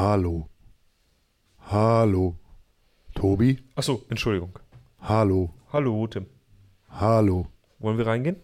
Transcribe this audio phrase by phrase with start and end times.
[0.00, 0.48] Hallo.
[1.58, 2.36] Hallo.
[3.16, 3.58] Tobi?
[3.74, 4.56] Achso, Entschuldigung.
[5.00, 5.52] Hallo.
[5.72, 6.26] Hallo, Tim.
[6.88, 7.48] Hallo.
[7.80, 8.36] Wollen wir reingehen?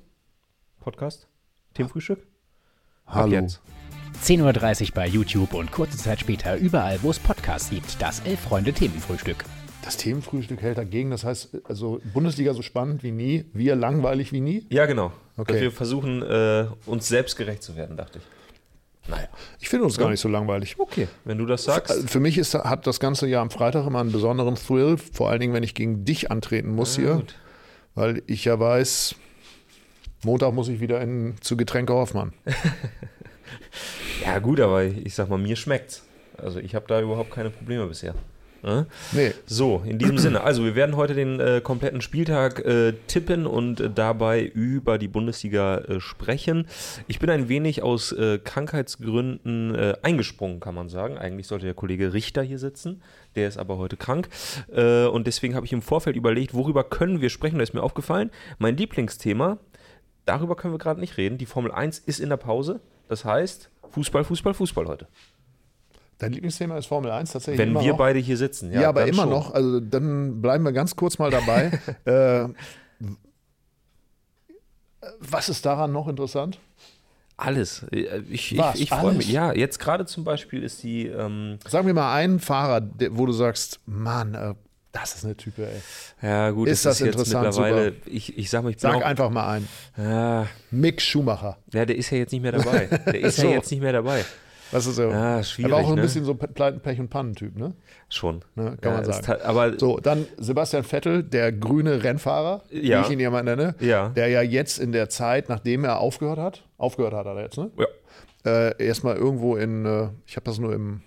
[0.81, 1.29] Podcast?
[1.75, 2.27] Themenfrühstück?
[3.07, 3.33] Ab Hallo.
[3.35, 3.61] jetzt.
[4.25, 8.03] 10.30 Uhr bei YouTube und kurze Zeit später überall, wo es Podcasts gibt.
[8.03, 9.45] Das Elf-Freunde-Themenfrühstück.
[9.85, 11.13] Das Themenfrühstück hält dagegen.
[11.13, 14.67] Das heißt, also Bundesliga so spannend wie nie, wir langweilig wie nie.
[14.71, 15.13] Ja, genau.
[15.37, 15.53] Okay.
[15.53, 18.25] Dass wir versuchen, äh, uns selbst gerecht zu werden, dachte ich.
[19.07, 19.29] Naja.
[19.61, 20.77] Ich finde uns gar nicht so langweilig.
[20.79, 21.91] Okay, wenn du das sagst.
[21.91, 25.29] Also Für mich ist, hat das ganze Jahr am Freitag immer einen besonderen Thrill, vor
[25.31, 27.35] allen Dingen, wenn ich gegen dich antreten muss Ja, hier, gut.
[27.95, 29.15] weil ich ja weiß,
[30.25, 32.33] Montag muss ich wieder in, zu Getränke Hoffmann.
[34.25, 36.03] Ja, gut, aber ich sag mal, mir schmeckt's.
[36.39, 38.15] Also ich habe da überhaupt keine Probleme bisher.
[38.65, 38.87] Ne?
[39.13, 40.41] Nee, So, in diesem Sinne.
[40.43, 45.09] Also, wir werden heute den äh, kompletten Spieltag äh, tippen und äh, dabei über die
[45.09, 46.67] Bundesliga äh, sprechen.
[47.07, 51.19] Ich bin ein wenig aus äh, Krankheitsgründen äh, eingesprungen, kann man sagen.
[51.19, 53.03] Eigentlich sollte der Kollege Richter hier sitzen.
[53.37, 54.29] Der ist aber heute krank.
[54.69, 57.59] Und deswegen habe ich im Vorfeld überlegt, worüber können wir sprechen.
[57.59, 59.59] Da ist mir aufgefallen, mein Lieblingsthema,
[60.25, 61.37] darüber können wir gerade nicht reden.
[61.37, 62.81] Die Formel 1 ist in der Pause.
[63.09, 65.09] Das heißt, Fußball, Fußball, Fußball heute.
[66.19, 67.59] Dein Lieblingsthema ist Formel 1 tatsächlich.
[67.59, 67.99] Wenn wir noch.
[67.99, 68.73] beide hier sitzen.
[68.73, 69.31] Ja, aber dann immer schon.
[69.31, 69.55] noch.
[69.55, 71.73] Also dann bleiben wir ganz kurz mal dabei.
[72.05, 72.49] äh,
[75.21, 76.59] was ist daran noch interessant?
[77.37, 77.85] Alles.
[77.91, 78.77] Ich, Was?
[78.77, 79.29] ich, ich freue mich.
[79.31, 83.27] Ja, jetzt gerade zum Beispiel ist die, ähm, Sag mir mal einen Fahrer, der, wo
[83.27, 84.55] du sagst, Mann, äh,
[84.93, 85.81] das ist eine Type, ey.
[86.23, 87.47] ja gut, Ist das jetzt interessant?
[87.47, 89.69] mittlerweile, ich, ich sag mal, ich bin Sag auch, einfach mal einen.
[89.99, 91.59] ja, Mick Schumacher.
[91.73, 92.87] ja, der ist ja jetzt nicht mehr dabei.
[93.07, 93.49] Der ist So.
[93.49, 94.25] ja jetzt nicht mehr dabei.
[94.75, 95.03] Das ist so.
[95.03, 96.03] Ja, er schwierig, war auch ein ne?
[96.03, 97.75] bisschen so Pech und Pannen-Typ, ne?
[98.09, 98.45] Schon.
[98.57, 99.41] Ne, kann ja, man sagen.
[99.45, 102.99] aber So, dann Sebastian Vettel, der grüne Rennfahrer, Ja.
[103.01, 104.09] wie ich ihn ja mal nenne, Ja.
[104.09, 107.71] der ja jetzt in der Zeit, nachdem er aufgehört hat, aufgehört hat er jetzt, ne?
[107.79, 107.87] ja,
[108.51, 111.03] äh, erstmal irgendwo in, äh, ich habe das nur im,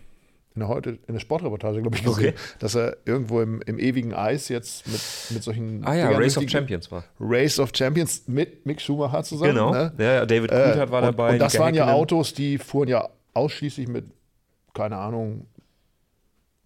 [0.56, 2.34] in der heute in der Sportreportage, glaube ich, gesehen, Okay.
[2.60, 5.02] dass er irgendwo im, im ewigen Eis jetzt mit,
[5.32, 7.04] mit solchen ah ja, Dingern Race of Champions war.
[7.20, 9.56] Race of Champions mit Mick Schumacher zusammen.
[9.56, 9.72] Genau.
[9.72, 9.92] Ne?
[9.98, 11.34] Ja, David Coulthard war und, dabei.
[11.34, 11.92] Und das waren ja.
[11.92, 14.06] Autos, die fuhren ja ausschließlich mit,
[14.74, 15.48] keine Ahnung,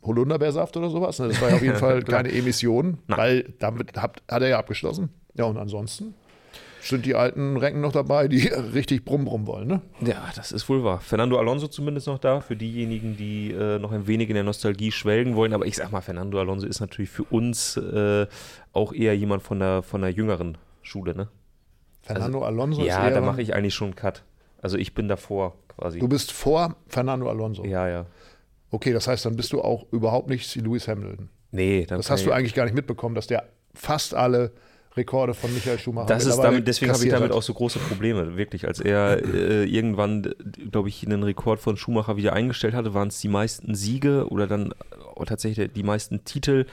[0.04, 1.20] Holunderbeersaft oder sowas.
[1.20, 1.28] ne?
[1.28, 3.18] Das war ja auf jeden Fall keine Emission, Nein.
[3.18, 5.10] weil damit hat, hat er ja abgeschlossen.
[5.36, 6.16] Ja, und ansonsten
[6.82, 9.68] sind die alten Recken noch dabei, die richtig brumm brumm wollen.
[9.68, 9.82] Ne?
[10.02, 11.00] Ja, das ist wohl wahr.
[11.00, 14.92] Fernando Alonso zumindest noch da, für diejenigen, die äh, noch ein wenig in der Nostalgie
[14.92, 15.54] schwelgen wollen.
[15.54, 18.26] Aber ich sag mal, Fernando Alonso ist natürlich für uns äh,
[18.74, 21.28] auch eher jemand von der, von der jüngeren Schule, ne?
[22.02, 24.24] Fernando Alonso ist Ja, da mache ich eigentlich schon einen Cut.
[24.60, 26.00] Also ich bin davor quasi.
[26.00, 27.64] Du bist vor Fernando Alonso.
[27.66, 28.06] ja, ja.
[28.74, 31.28] Okay, das heißt, dann bist du auch überhaupt nicht Lewis Hamilton.
[31.52, 33.44] Nee, dann Das hast du ich- eigentlich gar nicht mitbekommen, dass der
[33.74, 34.52] fast alle
[34.96, 37.38] Rekorde von Michael Schumacher Das ist damit, deswegen habe ich damit hat.
[37.38, 38.68] auch so große Probleme, wirklich.
[38.68, 40.34] Als er äh, irgendwann,
[40.72, 44.48] glaube ich, einen Rekord von Schumacher wieder eingestellt hatte, waren es die meisten Siege oder
[44.48, 44.72] dann
[45.18, 46.66] äh, tatsächlich die meisten Titel.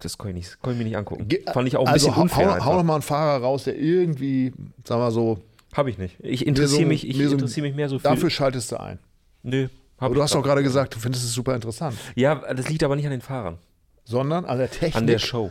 [0.00, 1.28] Das konnte ich, nicht, konnte ich mir nicht angucken.
[1.52, 2.46] Fand ich auch ein also bisschen hau- unfair.
[2.46, 2.72] Hau, hau einfach.
[2.76, 4.52] noch mal einen Fahrer raus, der irgendwie,
[4.84, 5.38] sagen wir so,
[5.74, 6.16] Habe ich nicht.
[6.20, 8.04] Ich interessiere so- mich, ich so- interessiere mich mehr so für.
[8.08, 8.98] dafür schaltest du ein.
[9.42, 9.68] Nö.
[9.98, 11.96] Aber du hast doch gerade gesagt, du findest es super interessant.
[12.14, 13.58] Ja, das liegt aber nicht an den Fahrern.
[14.04, 14.96] Sondern an der Technik.
[14.96, 15.50] An der Show.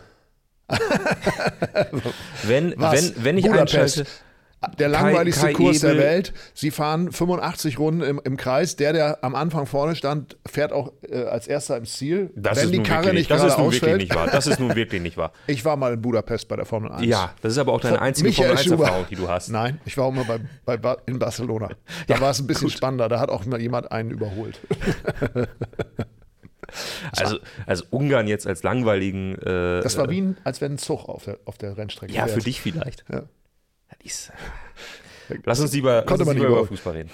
[2.44, 3.16] wenn, Was?
[3.16, 3.76] wenn, wenn ich Budapest.
[4.00, 4.10] einschalte.
[4.80, 6.04] Der langweiligste Kai Kurs der Ebel.
[6.04, 6.34] Welt.
[6.54, 8.76] Sie fahren 85 Runden im, im Kreis.
[8.76, 12.32] Der, der am Anfang vorne stand, fährt auch äh, als erster ins Ziel.
[12.36, 14.28] Das wenn ist die nun Karre wirklich, nicht das ist nun wirklich nicht wahr.
[14.32, 15.32] Das ist nun wirklich nicht wahr.
[15.48, 17.06] Ich war mal in Budapest bei der Formel 1.
[17.06, 19.50] Ja, das ist aber auch deine Von einzige Michael Formel 1 Erfahrung, die du hast.
[19.50, 21.70] Nein, ich war auch mal bei, bei, Ba- in Barcelona.
[22.08, 23.10] Da war es ein bisschen spannender.
[23.10, 24.60] Da hat auch mal jemand einen überholt.
[27.16, 27.38] Also,
[27.68, 29.36] also Ungarn jetzt als langweiligen.
[29.36, 32.24] Äh, Das war wie ein, als wenn ein Zug auf der, auf der Rennstrecke Ja,
[32.26, 32.46] für fährt.
[32.48, 33.04] dich vielleicht.
[33.12, 33.24] Ja.
[35.30, 36.68] Äh, lass uns lieber, lass uns man lieber über.
[36.68, 37.12] Fußball reden.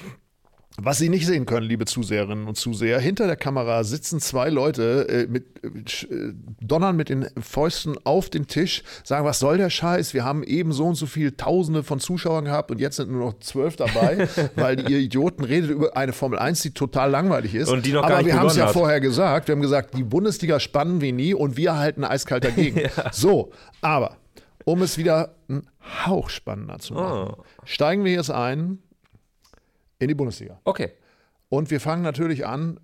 [0.81, 5.07] Was Sie nicht sehen können, liebe Zuseherinnen und Zuseher, hinter der Kamera sitzen zwei Leute,
[5.09, 10.13] äh, mit, äh, donnern mit den Fäusten auf den Tisch, sagen, was soll der Scheiß?
[10.13, 13.25] Wir haben eben so und so viele Tausende von Zuschauern gehabt und jetzt sind nur
[13.25, 17.69] noch zwölf dabei, weil ihr Idioten redet über eine Formel 1, die total langweilig ist.
[17.69, 18.73] Und die noch Aber gar nicht wir haben es ja hat.
[18.73, 19.47] vorher gesagt.
[19.47, 22.81] Wir haben gesagt, die Bundesliga spannen wie nie und wir halten eiskalt dagegen.
[23.11, 23.51] So,
[23.81, 24.17] aber
[24.71, 25.67] um es wieder einen
[26.05, 27.43] Hauch spannender zu machen, Oh.
[27.65, 28.79] steigen wir jetzt ein
[29.99, 30.59] in die Bundesliga.
[30.63, 30.91] Okay.
[31.49, 32.79] Und wir fangen natürlich an.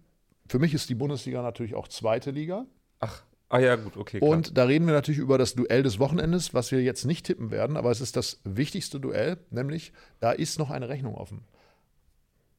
[0.48, 2.66] Für mich ist die Bundesliga natürlich auch zweite Liga.
[3.00, 4.20] Ach, ah ja, gut, okay.
[4.20, 4.32] Klar.
[4.32, 7.52] Und da reden wir natürlich über das Duell des Wochenendes, was wir jetzt nicht tippen
[7.52, 11.44] werden, aber es ist das wichtigste Duell, nämlich da ist noch eine Rechnung offen.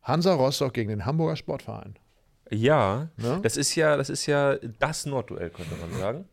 [0.02, 1.98] Hansa Rostock gegen den Hamburger Sportverein.
[2.50, 3.40] ja, Ne?
[3.42, 6.24] das ist ja, das ist ja das Nordduell, könnte man sagen.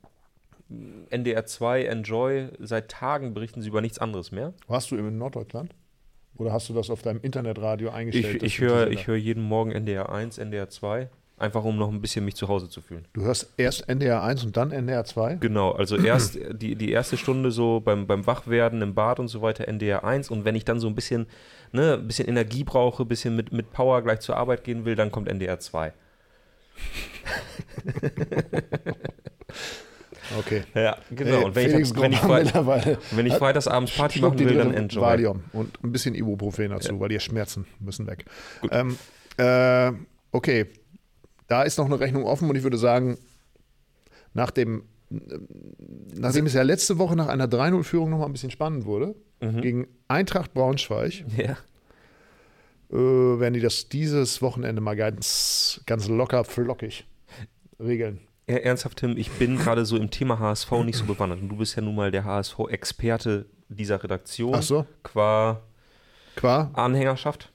[1.09, 4.53] NDR 2, Enjoy, seit Tagen berichten sie über nichts anderes mehr.
[4.67, 5.73] Warst du in Norddeutschland?
[6.35, 8.37] Oder hast du das auf deinem Internetradio eingestellt?
[8.37, 11.09] Ich, ich höre hör jeden Morgen NDR 1, NDR 2.
[11.37, 13.05] Einfach um noch ein bisschen mich zu Hause zu fühlen.
[13.13, 15.35] Du hörst erst NDR 1 und dann NDR 2?
[15.35, 19.41] Genau, also erst die, die erste Stunde so beim, beim Wachwerden im Bad und so
[19.41, 21.25] weiter NDR 1 und wenn ich dann so ein bisschen,
[21.71, 24.95] ne, ein bisschen Energie brauche, ein bisschen mit, mit Power gleich zur Arbeit gehen will,
[24.95, 25.91] dann kommt NDR 2.
[30.39, 30.63] Okay.
[30.73, 31.45] Ja, genau.
[31.45, 34.73] Und wenn Felix ich, wenn, ich mittlerweile wenn ich freitags abends Party machen will, dann
[34.73, 35.01] enjoy.
[35.01, 38.25] Valium und ein bisschen Ibuprofen dazu, weil die Schmerzen müssen weg.
[38.71, 38.97] Ähm,
[39.37, 39.91] äh,
[40.31, 40.67] okay,
[41.47, 43.17] da ist noch eine Rechnung offen und ich würde sagen,
[44.33, 44.83] nach dem,
[46.15, 49.61] nachdem es ja letzte Woche nach einer 3-0-Führung noch mal ein bisschen spannend wurde, Mhm.
[49.61, 51.57] gegen Eintracht Braunschweig, Ja.
[52.91, 57.05] äh, werden die das dieses Wochenende mal ganz, ganz locker, flockig
[57.79, 58.21] regeln.
[58.47, 61.39] Ja, ernsthaft, Tim, ich bin gerade so im Thema HSV nicht so bewandert.
[61.41, 64.53] Und du bist ja nun mal der HSV-Experte dieser Redaktion.
[64.55, 64.85] Ach so.
[65.03, 65.61] Qua
[66.35, 66.71] Qua?
[66.73, 67.51] Anhängerschaft.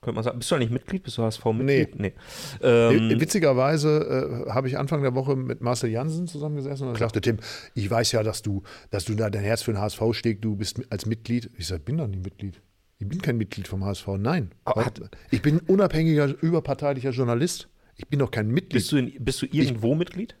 [0.00, 0.38] Könnte man sagen.
[0.40, 1.04] Bist du eigentlich Mitglied?
[1.04, 2.00] Bist du HSV-Mitglied?
[2.00, 2.12] Nee.
[2.60, 6.98] Ähm, Äh, Witzigerweise äh, habe ich Anfang der Woche mit Marcel Jansen zusammengesessen und er
[6.98, 7.38] sagte, Tim,
[7.74, 10.56] ich weiß ja, dass du, dass du da dein Herz für den HSV schlägt, du
[10.56, 11.50] bist als Mitglied.
[11.56, 12.60] Ich sage, bin doch nicht Mitglied.
[12.98, 14.08] Ich bin kein Mitglied vom HSV.
[14.18, 14.50] Nein.
[14.66, 15.00] Hat-
[15.30, 17.68] ich bin unabhängiger, überparteilicher Journalist.
[17.96, 18.72] Ich bin doch kein Mitglied.
[18.72, 20.36] bist, du in, bist du irgendwo Mitglied?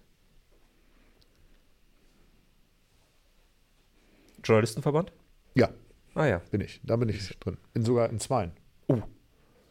[4.44, 5.12] Journalistenverband?
[5.54, 5.68] ja,
[6.14, 6.38] Ah ja.
[6.50, 6.80] bin ich.
[6.82, 7.56] Da bin ich drin.
[7.72, 8.52] Bin sogar in zweien.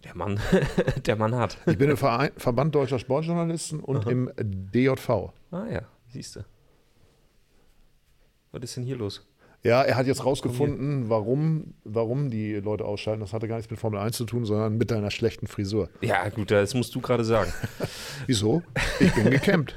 [0.03, 0.39] Der Mann,
[1.05, 1.57] der Mann hat.
[1.67, 5.31] Ich bin im Verein, Verband Deutscher Sportjournalisten und im DJV.
[5.51, 6.45] Ah ja, siehst du.
[8.51, 9.27] Was ist denn hier los?
[9.63, 13.21] Ja, er hat jetzt rausgefunden, warum, warum die Leute ausschalten.
[13.21, 15.89] Das hatte gar nichts mit Formel 1 zu tun, sondern mit deiner schlechten Frisur.
[16.01, 17.53] Ja, gut, das musst du gerade sagen.
[18.25, 18.63] Wieso?
[18.99, 19.75] Ich bin gekämmt.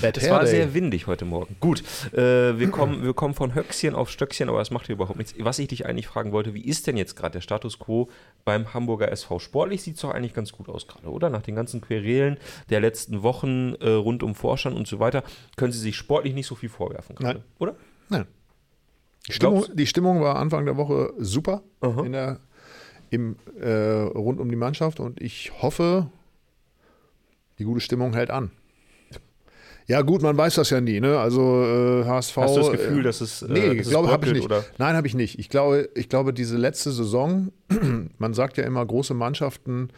[0.00, 1.56] Bad Es war sehr windig heute Morgen.
[1.60, 1.82] Gut,
[2.14, 5.34] äh, wir, kommen, wir kommen von Höchstchen auf Stöckchen, aber das macht hier überhaupt nichts.
[5.38, 8.08] Was ich dich eigentlich fragen wollte, wie ist denn jetzt gerade der Status quo
[8.46, 9.38] beim Hamburger SV?
[9.38, 11.28] Sportlich sieht es doch eigentlich ganz gut aus gerade, oder?
[11.28, 12.38] Nach den ganzen Querelen
[12.70, 15.22] der letzten Wochen äh, rund um Vorstand und so weiter,
[15.56, 17.76] können Sie sich sportlich nicht so viel vorwerfen gerade, oder?
[18.12, 18.26] Nein.
[19.28, 22.02] Die Stimmung, die Stimmung war Anfang der Woche super Aha.
[22.04, 22.40] in der,
[23.10, 26.10] im, äh, rund um die Mannschaft und ich hoffe,
[27.58, 28.50] die gute Stimmung hält an.
[29.88, 31.00] Ja, gut, man weiß das ja nie.
[31.00, 31.18] Ne?
[31.18, 32.36] Also äh, HSV.
[32.36, 34.44] Hast du das Gefühl, äh, dass es, äh, Nee, ich glaube, habe ich nicht.
[34.44, 34.64] oder?
[34.78, 35.38] Nein, habe ich nicht.
[35.38, 37.50] Ich glaube, ich glaube, diese letzte Saison,
[38.18, 39.88] man sagt ja immer, große Mannschaften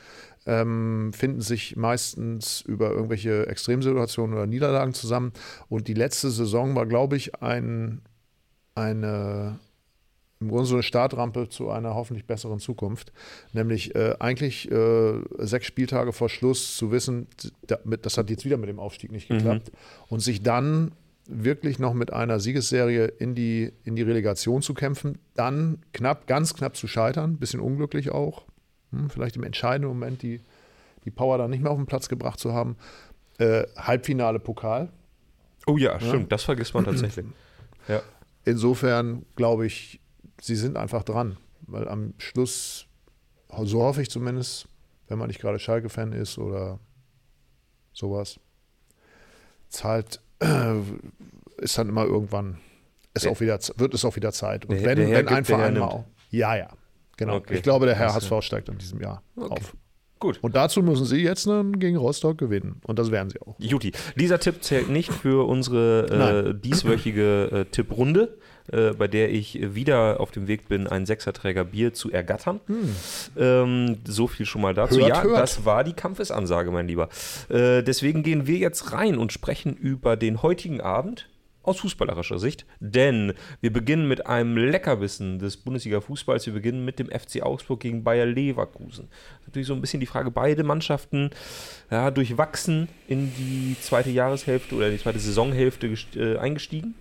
[0.47, 5.33] ähm, finden sich meistens über irgendwelche Extremsituationen oder Niederlagen zusammen.
[5.69, 8.03] Und die letzte Saison war, glaube ich, ein,
[8.75, 9.59] eine,
[10.41, 13.13] im Grunde so eine Startrampe zu einer hoffentlich besseren Zukunft.
[13.53, 17.27] Nämlich äh, eigentlich äh, sechs Spieltage vor Schluss zu wissen,
[17.67, 19.73] das hat jetzt wieder mit dem Aufstieg nicht geklappt.
[20.09, 20.93] Und sich dann
[21.27, 26.53] wirklich noch mit einer Siegesserie in die, in die Relegation zu kämpfen, dann knapp, ganz
[26.53, 28.45] knapp zu scheitern, bisschen unglücklich auch,
[28.99, 30.41] hm, vielleicht im entscheidenden Moment die,
[31.05, 32.77] die Power dann nicht mehr auf den Platz gebracht zu haben.
[33.39, 34.91] Äh, Halbfinale Pokal.
[35.67, 37.27] Oh ja, stimmt, das vergisst man tatsächlich.
[37.89, 38.01] Ja.
[38.47, 40.01] Insofern glaube ich,
[40.41, 41.37] sie sind einfach dran,
[41.67, 42.87] weil am Schluss,
[43.65, 44.69] so hoffe ich zumindest,
[45.09, 46.79] wenn man nicht gerade Schalke-Fan ist oder
[47.93, 48.41] sowas,
[49.69, 50.75] zahlt, äh,
[51.59, 52.59] ist dann immer irgendwann,
[53.13, 54.65] ist Der- auch wieder, wird es auch wieder Zeit.
[54.67, 55.93] Und Der- wenn, der wenn gibt, ein der Herr Verein mal nimmt.
[55.93, 56.69] auch, ja, ja,
[57.17, 57.37] genau.
[57.37, 57.55] Okay.
[57.55, 59.75] Ich glaube, der Herr HSV steigt in diesem Jahr auf.
[60.25, 60.39] Gut.
[60.41, 62.81] Und dazu müssen sie jetzt gegen Rostock gewinnen.
[62.87, 63.57] Und das werden sie auch.
[63.59, 68.39] Juti, dieser Tipp zählt nicht für unsere äh, dieswöchige äh, Tipprunde,
[68.73, 72.61] äh, bei der ich wieder auf dem Weg bin, ein Sechserträger Bier zu ergattern.
[73.37, 74.99] Ähm, so viel schon mal dazu.
[74.99, 75.39] Hört, ja, hört.
[75.39, 77.11] das war die Kampfesansage, mein Lieber.
[77.51, 81.29] Äh, deswegen gehen wir jetzt rein und sprechen über den heutigen Abend
[81.65, 86.47] aus fußballerischer Sicht, denn wir beginnen mit einem Leckerbissen des Bundesliga-Fußballs.
[86.47, 89.09] Wir beginnen mit dem FC Augsburg gegen Bayer Leverkusen.
[89.47, 91.31] Natürlich so ein bisschen die Frage, beide Mannschaften
[91.91, 96.95] ja, durchwachsen in die zweite Jahreshälfte oder die zweite Saisonhälfte äh, eingestiegen.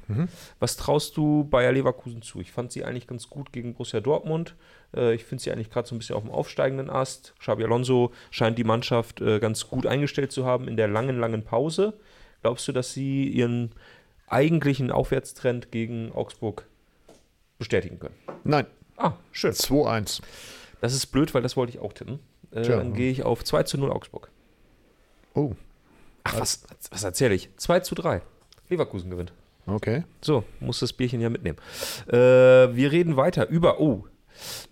[0.60, 2.39] Was traust du Bayer Leverkusen zu?
[2.39, 4.55] Ich fand sie eigentlich ganz gut gegen Borussia Dortmund.
[4.96, 7.34] Äh, ich finde sie eigentlich gerade so ein bisschen auf dem aufsteigenden Ast.
[7.39, 11.43] Xabi Alonso scheint die Mannschaft äh, ganz gut eingestellt zu haben in der langen, langen
[11.43, 11.93] Pause.
[12.41, 13.72] Glaubst du, dass sie ihren
[14.33, 16.65] eigentlichen Aufwärtstrend gegen Augsburg
[17.57, 18.15] bestätigen können?
[18.43, 18.65] Nein,
[18.97, 19.53] Ah, schön.
[19.53, 20.21] 2-1.
[20.81, 22.19] Das ist blöd, weil das wollte ich auch tippen.
[22.51, 22.77] Äh, Tja.
[22.77, 24.29] dann gehe ich auf 2 zu 0 Augsburg.
[25.33, 25.53] Oh,
[26.23, 27.49] Ach, was, was erzähle ich?
[27.57, 28.21] 2 zu 3.
[28.69, 29.33] Leverkusen gewinnt.
[29.65, 30.03] okay.
[30.21, 31.57] So, muss das Bierchen ja mitnehmen.
[32.07, 32.13] Äh,
[32.75, 34.05] wir reden weiter über, oh,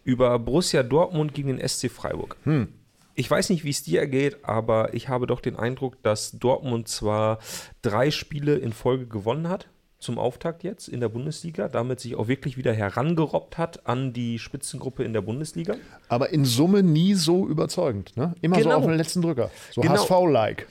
[0.03, 2.35] über Borussia Dortmund gegen den SC Freiburg.
[2.43, 2.71] Hm.
[3.15, 6.87] Ich weiß nicht, wie es dir geht, aber ich habe doch den Eindruck, dass Dortmund
[6.87, 7.39] zwar
[7.81, 9.67] drei Spiele in Folge gewonnen hat,
[9.99, 14.39] zum Auftakt jetzt in der Bundesliga, damit sich auch wirklich wieder herangerobbt hat an die
[14.39, 15.75] Spitzengruppe in der Bundesliga.
[16.07, 18.15] Aber in Summe nie so überzeugend.
[18.17, 18.33] Ne?
[18.41, 18.71] Immer Genau.
[18.71, 19.51] so auf den letzten Drücker.
[19.71, 19.93] So Genau.
[19.95, 20.67] HSV-like.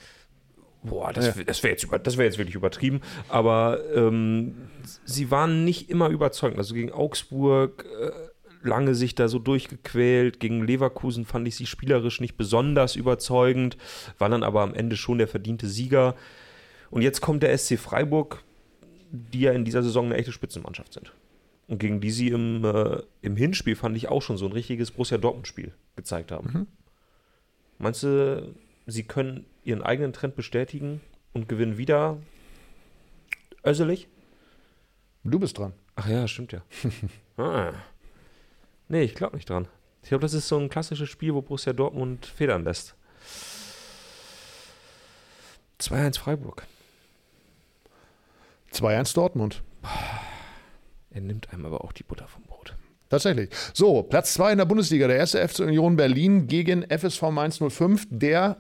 [0.83, 3.03] Boah, das, das wäre jetzt, über- das wär jetzt wirklich übertrieben.
[3.29, 4.55] Aber ähm,
[5.05, 6.59] sie waren nicht immer überzeugend.
[6.59, 8.11] Also gegen Augsburg äh,
[8.63, 10.41] lange sich da so durchgequält.
[10.41, 13.77] Gegen Leverkusen fand ich sie spielerisch nicht besonders überzeugend,
[14.19, 16.15] war dann aber am Ende schon der verdiente Sieger.
[16.91, 18.43] Und jetzt kommt der SC Freiburg,
[19.11, 21.13] die ja in dieser Saison eine echte Spitzenmannschaft sind.
[21.69, 24.91] Und gegen die sie im, äh, im Hinspiel, fand ich, auch schon so ein richtiges
[24.91, 26.67] Borussia Dortmund-Spiel gezeigt haben.
[27.79, 28.55] Meinst du,
[28.87, 31.01] sie können ihren eigenen Trend bestätigen
[31.33, 32.19] und gewinnen wieder
[33.65, 34.09] össelig?
[35.23, 35.73] Du bist dran.
[35.95, 36.63] Ach ja, stimmt ja.
[37.37, 37.73] ah.
[38.91, 39.69] Nee, ich glaube nicht dran.
[40.03, 42.97] Ich glaube, das ist so ein klassisches Spiel, wo Borussia Dortmund federn lässt.
[45.81, 46.67] 2-1 Freiburg.
[48.73, 49.63] 2-1 Dortmund.
[51.11, 52.75] Er nimmt einem aber auch die Butter vom Brot.
[53.09, 53.51] Tatsächlich.
[53.75, 55.07] So, Platz 2 in der Bundesliga.
[55.07, 58.09] Der erste FC Union Berlin gegen FSV Mainz 05.
[58.11, 58.57] Der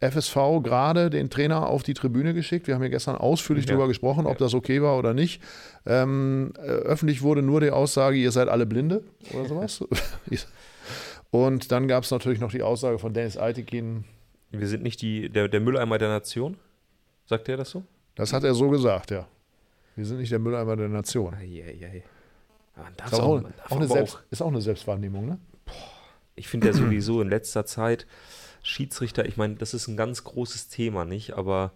[0.00, 2.66] FSV gerade den Trainer auf die Tribüne geschickt.
[2.66, 3.72] Wir haben ja gestern ausführlich Ja.
[3.72, 4.46] darüber gesprochen, ob Ja.
[4.46, 5.42] das okay war oder nicht.
[5.86, 9.04] Ähm, äh, öffentlich wurde nur die Aussage, ihr seid alle Blinde
[9.34, 9.84] oder sowas.
[11.30, 14.04] Und dann gab es natürlich noch die Aussage von Dennis Eitekin.
[14.50, 16.56] Wir sind nicht die, der, der Mülleimer der Nation.
[17.26, 17.84] Sagt er das so?
[18.16, 19.28] Das hat er so gesagt, ja.
[19.96, 21.34] Wir sind nicht der Mülleimer der Nation.
[21.34, 25.38] Ist auch, auch eine aber Selbst, ist auch eine Selbstwahrnehmung, ne?
[26.34, 28.06] Ich finde ja sowieso in letzter Zeit
[28.62, 31.34] Schiedsrichter, ich meine, das ist ein ganz großes Thema, nicht?
[31.34, 31.72] Aber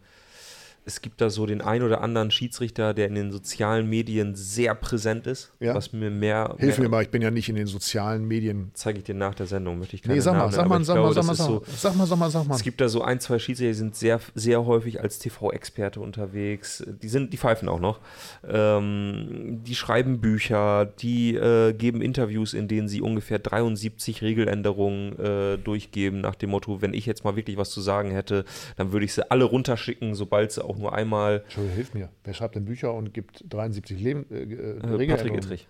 [0.86, 4.74] es gibt da so den ein oder anderen Schiedsrichter, der in den sozialen Medien sehr
[4.74, 5.74] präsent ist, Ja.
[5.74, 8.70] was mir mehr, Hilf mehr mir mal, ich bin ja nicht in den sozialen Medien.
[8.74, 10.84] zeige ich dir nach der Sendung, möchte ich keine Nee, sag mal, Namen sag mal,
[10.84, 12.54] sag mal, sag mal, sag so, sag mal, sag mal, sag mal.
[12.54, 16.84] es gibt da so ein, zwei Schiedsrichter, die sind sehr, sehr häufig als TV-Experte unterwegs.
[17.02, 18.00] Die sind, die pfeifen auch noch.
[18.46, 25.58] Ähm, die schreiben Bücher, die äh, geben Interviews, in denen sie ungefähr 73 Regeländerungen äh,
[25.58, 28.44] durchgeben, nach dem Motto, wenn ich jetzt mal wirklich was zu sagen hätte,
[28.76, 32.08] dann würde ich sie alle runterschicken, sobald sie auch nur einmal Entschuldigung, hilf mir.
[32.24, 35.34] Wer schreibt denn Bücher und gibt 73 Leben, äh, äh, Patrick?
[35.34, 35.68] Ittrich.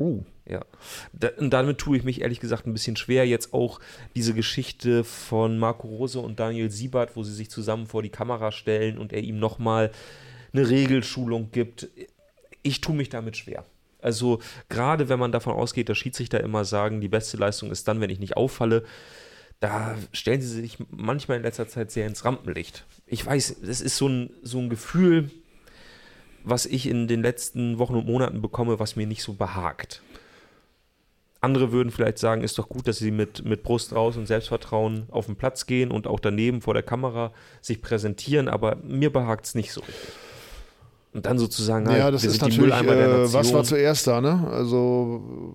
[0.00, 0.64] Uh, Ja,
[1.12, 3.26] da, und damit tue ich mich ehrlich gesagt ein bisschen schwer.
[3.26, 3.80] Jetzt auch
[4.14, 8.52] diese Geschichte von Marco Rose und Daniel Siebert, wo sie sich zusammen vor die Kamera
[8.52, 9.90] stellen und er ihm nochmal
[10.52, 11.88] eine Regelschulung gibt.
[12.62, 13.64] Ich tue mich damit schwer.
[14.00, 18.00] Also gerade wenn man davon ausgeht, dass Schiedsrichter immer sagen, die beste Leistung ist dann,
[18.00, 18.84] wenn ich nicht auffalle,
[19.60, 22.84] da stellen sie sich manchmal in letzter Zeit sehr ins Rampenlicht.
[23.06, 25.30] Ich weiß, das ist so ein, so ein Gefühl,
[26.44, 30.02] was ich in den letzten Wochen und Monaten bekomme, was mir nicht so behagt.
[31.40, 35.06] Andere würden vielleicht sagen, ist doch gut, dass sie mit, mit Brust raus und Selbstvertrauen
[35.10, 39.46] auf den Platz gehen und auch daneben vor der Kamera sich präsentieren, aber mir behagt
[39.46, 40.10] es nicht so richtig.
[41.14, 44.46] Und dann sozusagen, ja, halt, das ist natürlich, äh, was war zuerst da, ne?
[44.50, 45.54] Also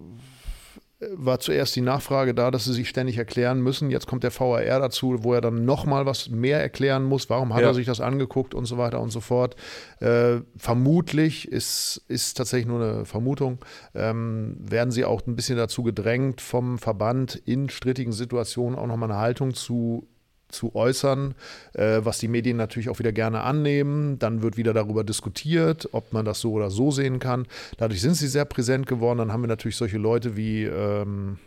[1.13, 3.89] war zuerst die Nachfrage da, dass sie sich ständig erklären müssen.
[3.91, 7.29] Jetzt kommt der VAR dazu, wo er dann nochmal was mehr erklären muss.
[7.29, 7.67] Warum hat Ja.
[7.67, 9.55] er sich das angeguckt und so weiter und so fort.
[9.99, 13.59] Äh, vermutlich ist, ist tatsächlich nur eine Vermutung,
[13.95, 19.11] ähm, werden sie auch ein bisschen dazu gedrängt, vom Verband in strittigen Situationen auch nochmal
[19.11, 20.07] eine Haltung zu
[20.53, 21.35] zu äußern,
[21.73, 24.19] äh, was die Medien natürlich auch wieder gerne annehmen.
[24.19, 27.47] Dann wird wieder darüber diskutiert, ob man das so oder so sehen kann.
[27.77, 29.17] Dadurch sind sie sehr präsent geworden.
[29.19, 31.37] Dann haben wir natürlich solche Leute wie, ähm,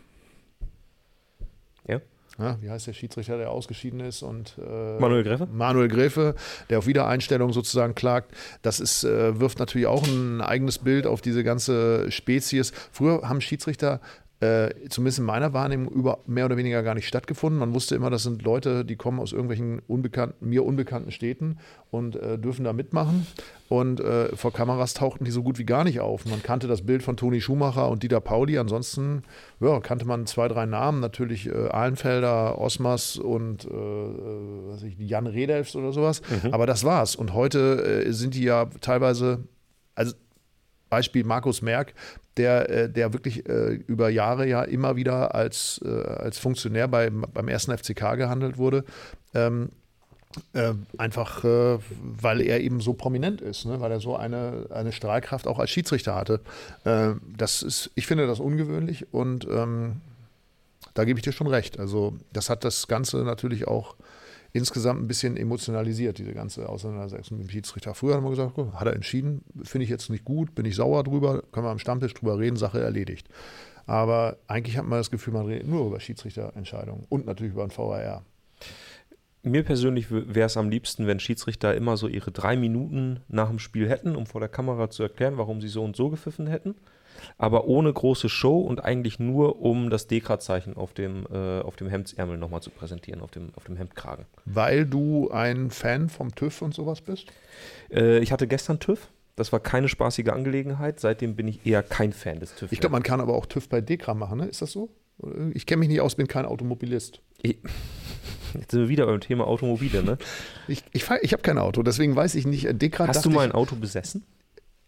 [1.87, 2.01] Ja.
[2.37, 5.47] ja, wie heißt der Schiedsrichter, der ausgeschieden ist und äh, Manuel Gräfe?
[5.51, 6.35] Manuel Gräfe,
[6.69, 8.31] der auf Wiedereinstellung sozusagen klagt.
[8.61, 12.73] Das ist, äh, wirft natürlich auch ein eigenes Bild auf diese ganze Spezies.
[12.91, 14.01] Früher haben Schiedsrichter
[14.39, 17.59] äh, zumindest in meiner Wahrnehmung über mehr oder weniger gar nicht stattgefunden.
[17.59, 21.57] Man wusste immer, das sind Leute, die kommen aus irgendwelchen unbekannten, mir unbekannten Städten
[21.89, 23.25] und äh, dürfen da mitmachen.
[23.67, 26.25] Und äh, vor Kameras tauchten die so gut wie gar nicht auf.
[26.25, 28.59] Man kannte das Bild von Toni Schumacher und Dieter Pauli.
[28.59, 29.23] Ansonsten
[29.59, 30.99] ja, kannte man zwei, drei Namen.
[30.99, 36.21] Natürlich äh, Ahlenfelder, Osmas und äh, äh, ich, Jan Redelfs oder sowas.
[36.51, 37.15] Aber das war's.
[37.15, 39.39] Und heute äh, sind die ja teilweise,
[39.95, 40.13] also
[40.89, 41.93] Beispiel Markus Merck,
[42.37, 47.09] der, äh, der wirklich äh, über Jahre ja immer wieder als, äh, als Funktionär bei,
[47.09, 48.83] beim ersten FCK gehandelt wurde.
[49.33, 49.69] Ähm,
[50.53, 53.79] äh, einfach, äh, weil er eben so prominent ist, ne?
[53.81, 56.41] weil er so eine, eine Strahlkraft auch als Schiedsrichter hatte.
[56.83, 60.01] Äh, das ist, ich finde das ungewöhnlich und ähm,
[60.93, 61.79] da gebe ich dir schon recht.
[61.79, 63.95] Also, das hat das Ganze natürlich auch
[64.53, 67.93] insgesamt ein bisschen emotionalisiert, diese ganze Auseinandersetzung mit dem Schiedsrichter.
[67.93, 70.75] Früher haben wir gesagt, gut, hat er entschieden, finde ich jetzt nicht gut, bin ich
[70.75, 73.27] sauer drüber, können wir am Stammtisch drüber reden, Sache erledigt.
[73.85, 77.75] Aber eigentlich hat man das Gefühl, man redet nur über Schiedsrichterentscheidungen und natürlich über den
[77.75, 78.25] VAR.
[79.43, 83.59] mir persönlich wäre es am liebsten, wenn Schiedsrichter immer so ihre drei Minuten nach dem
[83.59, 86.75] Spiel hätten, um vor der Kamera zu erklären, warum sie so und so gepfiffen hätten.
[87.37, 91.89] Aber ohne große Show und eigentlich nur, um das Dekra-Zeichen auf dem, äh, auf dem
[91.89, 94.25] Hemdsärmel nochmal zu präsentieren, auf dem, auf dem Hemdkragen.
[94.45, 97.27] Weil du ein Fan vom TÜV und sowas bist?
[97.91, 99.07] Äh, ich hatte gestern TÜV.
[99.35, 100.99] Das war keine spaßige Angelegenheit.
[100.99, 102.71] Seitdem bin ich eher kein Fan des TÜV.
[102.71, 104.47] Ich glaube, man kann aber auch TÜV bei Dekra machen, ne?
[104.47, 104.89] Ist das so?
[105.53, 107.21] Ich kenne mich nicht aus, bin kein Automobilist.
[107.41, 107.57] Ich,
[108.55, 110.17] jetzt sind wir wieder beim Thema Automobile, ne?
[110.67, 112.67] Ich, ich, ich habe kein Auto, deswegen weiß ich nicht.
[112.81, 114.23] Dekra Hast du mal ein Auto besessen?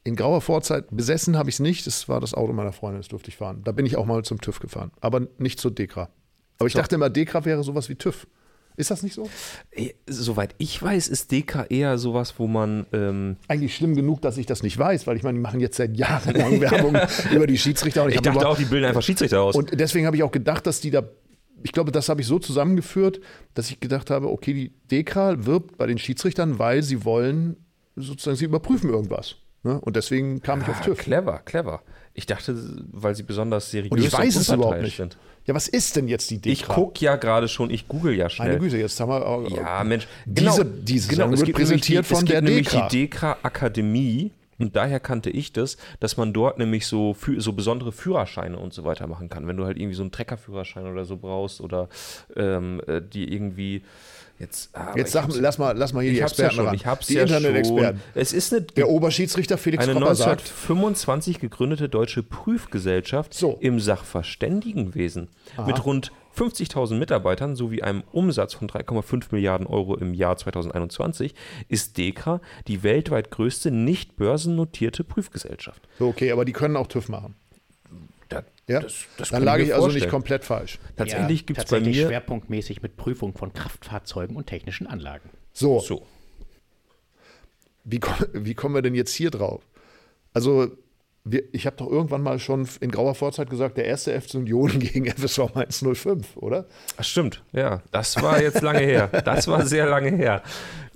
[0.04, 1.86] In grauer Vorzeit besessen habe ich es nicht.
[1.86, 3.62] Das war das Auto meiner Freundin, das durfte ich fahren.
[3.64, 6.10] Da bin ich auch mal zum TÜV gefahren, aber nicht zur Dekra.
[6.58, 6.80] Aber ich so.
[6.80, 8.28] dachte immer, Dekra wäre sowas wie TÜV.
[8.80, 9.30] Ist das nicht so?
[10.08, 12.86] Soweit ich weiß, ist Dekra eher sowas, wo man.
[12.94, 15.76] Ähm Eigentlich schlimm genug, dass ich das nicht weiß, weil ich meine, die machen jetzt
[15.76, 16.98] seit Jahren lang Werbung
[17.34, 18.04] über die Schiedsrichter.
[18.04, 19.54] Und ich, ich dachte auch, die bilden einfach Schiedsrichter aus.
[19.56, 21.04] Und deswegen habe ich auch gedacht, dass die da.
[21.62, 23.20] Ich glaube, das habe ich so zusammengeführt,
[23.54, 27.58] dass ich gedacht habe, okay, die Dekra wirbt bei den Schiedsrichtern, weil sie wollen,
[27.98, 29.36] sozusagen, sie überprüfen irgendwas.
[29.64, 29.80] Ne?
[29.80, 30.98] Und deswegen kam ah, ich auf TÜV.
[30.98, 31.82] Clever, clever.
[32.14, 32.56] Ich dachte,
[32.92, 34.98] weil sie besonders seriös und ich weiß und es überhaupt nicht.
[34.98, 35.18] sind.
[35.46, 36.52] Ja, was ist denn jetzt die Dekra?
[36.52, 38.50] Ich gucke ja gerade schon, ich google ja schnell.
[38.50, 42.14] Meine Güte, jetzt haben wir auch, Ja, Mensch, genau, diese, diese genau, wird präsentiert die,
[42.16, 42.88] von der Dekra.
[42.88, 47.92] die Dekra Akademie und daher kannte ich das, dass man dort nämlich so, so besondere
[47.92, 49.48] Führerscheine und so weiter machen kann.
[49.48, 51.88] Wenn du halt irgendwie so einen Treckerführerschein oder so brauchst oder
[52.36, 53.84] ähm, äh, die irgendwie
[54.40, 56.74] Jetzt, ah, Jetzt sag, lass, mal, lass mal hier die Experten ja ran.
[56.74, 58.02] Ich hab's die ja Internet-Experten.
[58.16, 63.58] Es ist eine, der Oberschiedsrichter Felix eine Kopper 1925 sagt, gegründete deutsche Prüfgesellschaft so.
[63.60, 65.28] im Sachverständigenwesen
[65.58, 65.68] Aha.
[65.68, 71.36] mit rund 50.000 Mitarbeitern sowie einem Umsatz von 3,5 Milliarden Euro im Jahr 2021
[71.68, 75.82] ist DEKRA die weltweit größte nicht börsennotierte Prüfgesellschaft.
[75.98, 77.36] So, okay, aber die können auch TÜV machen.
[78.30, 78.82] Da, ja?
[78.82, 80.80] Das, das Dann lag ich also nicht komplett falsch.
[80.96, 85.30] Tatsächlich ja, gibt es bei mir schwerpunktmäßig mit Prüfung von Kraftfahrzeugen und technischen Anlagen.
[85.52, 85.80] So.
[85.80, 86.06] so.
[87.84, 88.00] Wie,
[88.34, 89.64] wie kommen wir denn jetzt hier drauf?
[90.34, 90.72] Also,
[91.24, 94.80] wir, ich habe doch irgendwann mal schon in grauer Vorzeit gesagt, der erste FC Union
[94.80, 96.68] gegen FSV 105, oder?
[96.98, 97.82] Ach, stimmt, ja.
[97.92, 99.08] Das war jetzt lange her.
[99.08, 100.44] Das war sehr lange her.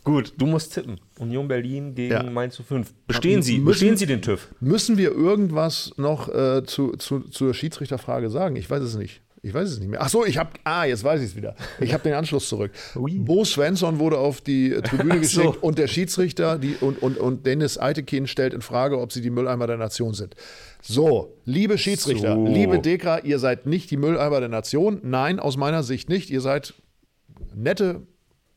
[0.03, 0.99] Gut, du musst tippen.
[1.19, 2.23] Union Berlin gegen ja.
[2.23, 2.93] Mainz zu 5.
[3.07, 4.49] Bestehen Sie, müssen, bestehen Sie den TÜV?
[4.59, 8.55] Müssen wir irgendwas noch äh, zu, zu, zur Schiedsrichterfrage sagen?
[8.57, 9.21] Ich weiß es nicht.
[9.45, 10.01] Ich weiß es nicht mehr.
[10.01, 11.55] Ach so, ich habe, ah, jetzt weiß ich es wieder.
[11.81, 12.71] Ich habe den Anschluss zurück.
[12.95, 13.19] Oui.
[13.19, 15.57] Bo Svensson wurde auf die Tribüne geschickt so.
[15.59, 19.29] und der Schiedsrichter die, und, und, und Dennis Eitekin stellt in Frage, ob sie die
[19.29, 20.35] Mülleimer der Nation sind.
[20.81, 22.47] So, liebe Schiedsrichter, so.
[22.47, 25.01] liebe Dekra, ihr seid nicht die Mülleimer der Nation.
[25.03, 26.29] Nein, aus meiner Sicht nicht.
[26.29, 26.73] Ihr seid
[27.53, 28.07] nette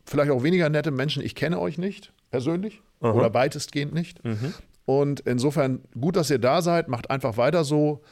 [0.07, 1.23] vielleicht auch weniger nette Menschen.
[1.23, 3.13] Ich kenne euch nicht persönlich Aha.
[3.13, 4.25] oder weitestgehend nicht.
[4.25, 4.55] Mhm.
[4.85, 6.89] Und insofern gut, dass ihr da seid.
[6.89, 8.03] Macht einfach weiter so.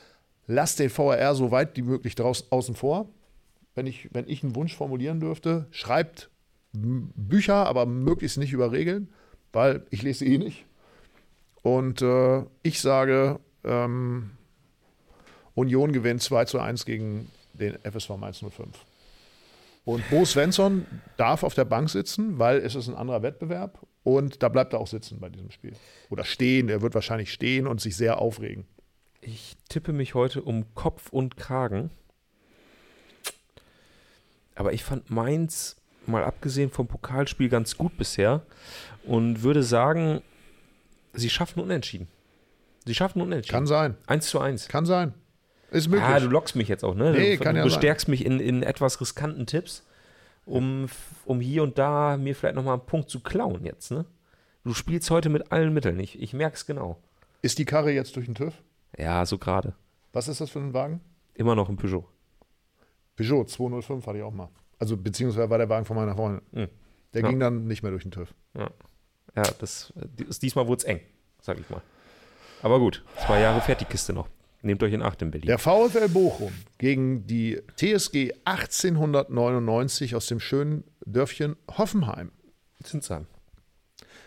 [0.46, 3.08] Lasst den VRR so weit wie möglich draußen, außen vor.
[3.74, 6.28] Wenn ich, wenn ich einen Wunsch formulieren dürfte, schreibt
[6.72, 9.08] Bücher, aber möglichst nicht über Regeln,
[9.52, 10.66] weil ich lese eh nicht.
[11.62, 14.30] Und äh, ich sage, ähm,
[15.54, 18.68] Union gewinnt 2 zu 1 gegen den FSV 105.
[19.84, 23.86] Und Bo Svensson darf auf der Bank sitzen, weil es ist ein anderer Wettbewerb.
[24.02, 25.74] Und da bleibt er auch sitzen bei diesem Spiel.
[26.10, 26.68] Oder stehen.
[26.68, 28.66] Er wird wahrscheinlich stehen und sich sehr aufregen.
[29.20, 31.90] Ich tippe mich heute um Kopf und Kragen.
[34.54, 38.42] Aber ich fand Mainz, mal abgesehen vom Pokalspiel, ganz gut bisher.
[39.04, 40.22] Und würde sagen,
[41.12, 42.08] sie schaffen Unentschieden.
[42.86, 43.54] Sie schaffen Unentschieden.
[43.54, 43.96] Kann sein.
[44.06, 44.68] 1 zu 1.
[44.68, 45.14] Kann sein.
[45.74, 46.06] Ist möglich.
[46.06, 47.10] Ah, du lockst mich jetzt auch, ne?
[47.10, 48.12] Nee, du, kann du ja bestärkst sein.
[48.12, 49.84] mich in, in etwas riskanten Tipps,
[50.46, 50.86] um,
[51.24, 54.04] um hier und da mir vielleicht nochmal einen Punkt zu klauen jetzt, ne?
[54.62, 55.98] Du spielst heute mit allen Mitteln.
[55.98, 57.02] Ich, ich merke es genau.
[57.42, 58.54] Ist die Karre jetzt durch den TÜV?
[58.96, 59.74] Ja, so gerade.
[60.12, 61.00] Was ist das für ein Wagen?
[61.34, 62.06] Immer noch ein Peugeot.
[63.16, 64.48] Peugeot 205 hatte ich auch mal.
[64.78, 66.40] Also beziehungsweise war der Wagen von meiner Freundin.
[66.52, 66.68] Mhm.
[67.14, 67.28] Der ja.
[67.28, 68.32] ging dann nicht mehr durch den TÜV.
[68.56, 68.70] Ja,
[69.34, 71.00] ja das, das, diesmal wurde es eng,
[71.40, 71.82] sag ich mal.
[72.62, 74.28] Aber gut, zwei Jahre fährt die Kiste noch.
[74.64, 75.46] Nehmt euch in Acht in Berlin.
[75.46, 82.32] Der VfL Bochum gegen die TSG 1899 aus dem schönen Dörfchen Hoffenheim.
[82.82, 83.26] Sinsheim.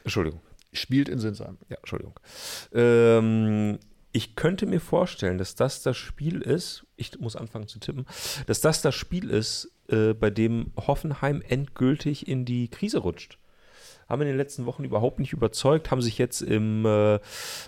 [0.04, 0.40] Entschuldigung.
[0.72, 1.58] Spielt in Sinsheim.
[1.70, 2.14] Ja, Entschuldigung.
[2.72, 3.80] Ähm,
[4.12, 8.06] ich könnte mir vorstellen, dass das das Spiel ist, ich muss anfangen zu tippen,
[8.46, 13.40] dass das das Spiel ist, äh, bei dem Hoffenheim endgültig in die Krise rutscht
[14.08, 17.20] haben in den letzten Wochen überhaupt nicht überzeugt, haben sich jetzt im, äh,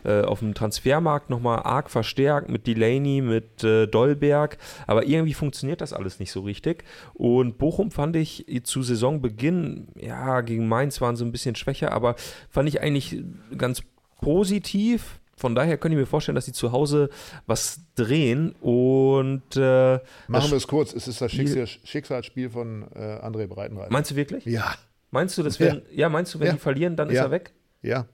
[0.04, 5.82] äh, auf dem Transfermarkt nochmal arg verstärkt mit Delaney, mit äh, Dolberg, aber irgendwie funktioniert
[5.82, 6.84] das alles nicht so richtig.
[7.13, 12.15] Und Bochum fand ich zu Saisonbeginn, ja, gegen Mainz waren sie ein bisschen schwächer, aber
[12.49, 13.23] fand ich eigentlich
[13.58, 13.84] ganz
[14.21, 15.19] positiv.
[15.36, 17.10] Von daher könnte ich mir vorstellen, dass sie zu Hause
[17.47, 20.93] was drehen und äh, machen wir es kurz.
[20.93, 23.91] Es ist das Schicksal, Schicksalsspiel von äh, André Breitenreiter.
[23.91, 24.43] Meinst du wirklich?
[24.45, 24.75] Ja.
[25.12, 26.54] Meinst du, dass wir, ja, meinst du, wenn Ja.
[26.54, 27.24] die verlieren, dann ist Ja.
[27.24, 27.54] er weg?
[27.82, 28.06] Ja.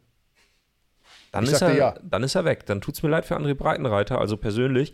[1.31, 1.95] Dann Ich ist, er, ja.
[2.01, 2.65] dann ist er weg.
[2.65, 4.93] Dann tut es mir leid für André Breitenreiter, also persönlich,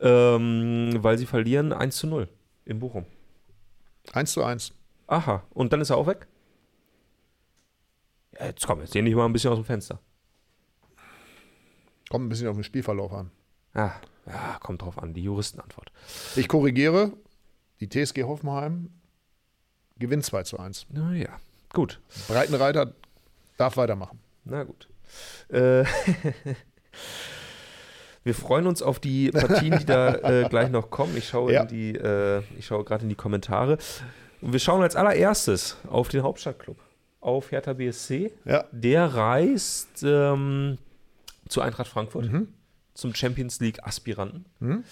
[0.00, 2.28] ähm, weil sie verlieren 1 zu 0
[2.64, 3.04] in Bochum.
[4.14, 4.72] 1 zu 1.
[5.06, 6.26] Aha, und dann ist er auch weg?
[8.38, 10.00] Ja, jetzt komm, jetzt lehn dich mal ein bisschen aus dem Fenster.
[12.08, 13.30] Kommt ein bisschen auf den Spielverlauf an.
[13.74, 13.92] Ah,
[14.26, 15.92] ja, kommt drauf an, die Juristenantwort.
[16.36, 17.12] Ich korrigiere.
[17.80, 18.90] Die TSG Hoffenheim
[20.02, 20.84] gewinnt 2 zu 1.
[20.90, 21.30] Naja,
[21.72, 21.98] gut.
[22.28, 22.92] Breitenreiter
[23.56, 24.18] darf weitermachen.
[24.44, 24.86] Na gut.
[25.48, 25.84] Äh,
[28.24, 31.16] wir freuen uns auf die Partien, die da äh, gleich noch kommen.
[31.16, 31.64] Ich schaue, Ja.
[31.64, 33.78] die, äh, ich schaue gerade in die Kommentare.
[34.40, 36.76] Und wir schauen als allererstes auf den Hauptstadtclub,
[37.20, 38.32] auf Hertha BSC.
[38.44, 38.64] Ja.
[38.72, 40.78] Der reist ähm,
[41.48, 42.48] zu Eintracht Frankfurt, Mhm.
[42.94, 44.44] zum Champions League-Aspiranten.
[44.60, 44.84] Mhm.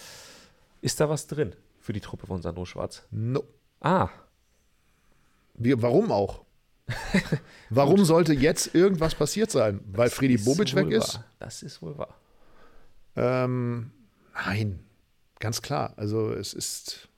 [0.83, 3.05] Ist da was drin für die Truppe von Sandro Schwarz?
[3.11, 3.45] No.
[3.81, 4.09] Ah,
[5.61, 6.45] Wie, warum auch?
[7.71, 9.81] warum sollte jetzt irgendwas passiert sein?
[9.93, 11.17] Weil Friedi Bobic weg ist?
[11.17, 11.25] Wahr.
[11.39, 12.19] Das ist wohl wahr.
[13.15, 13.93] Ähm,
[14.35, 14.81] nein,
[15.39, 15.93] ganz klar.
[15.97, 17.09] Also es ist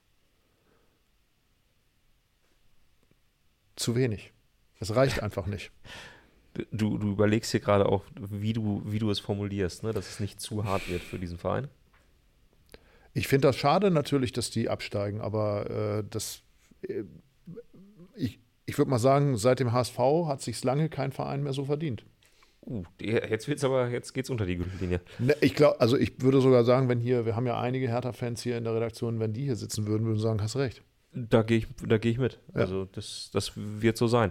[3.76, 4.32] zu wenig.
[4.80, 5.70] Es reicht einfach nicht.
[6.72, 9.92] Du, du überlegst hier gerade auch, wie du, wie du es formulierst, ne?
[9.92, 11.68] dass es nicht zu hart wird für diesen Verein.
[13.14, 16.42] Ich finde das schade natürlich, dass die absteigen, aber äh, das,
[16.82, 17.04] äh,
[18.14, 21.64] ich, ich würde mal sagen, seit dem HSV hat sich lange kein Verein mehr so
[21.64, 22.04] verdient.
[22.64, 25.00] Uh, jetzt wird's aber, jetzt geht's unter die Gürtellinie.
[25.18, 28.40] Ne, ich glaube, also ich würde sogar sagen, wenn hier, wir haben ja einige Hertha-Fans
[28.40, 30.82] hier in der Redaktion, wenn die hier sitzen würden, würden sie sagen, hast recht.
[31.12, 32.38] Da gehe ich, da gehe ich mit.
[32.54, 32.60] Ja.
[32.60, 34.30] Also das, das wird so sein.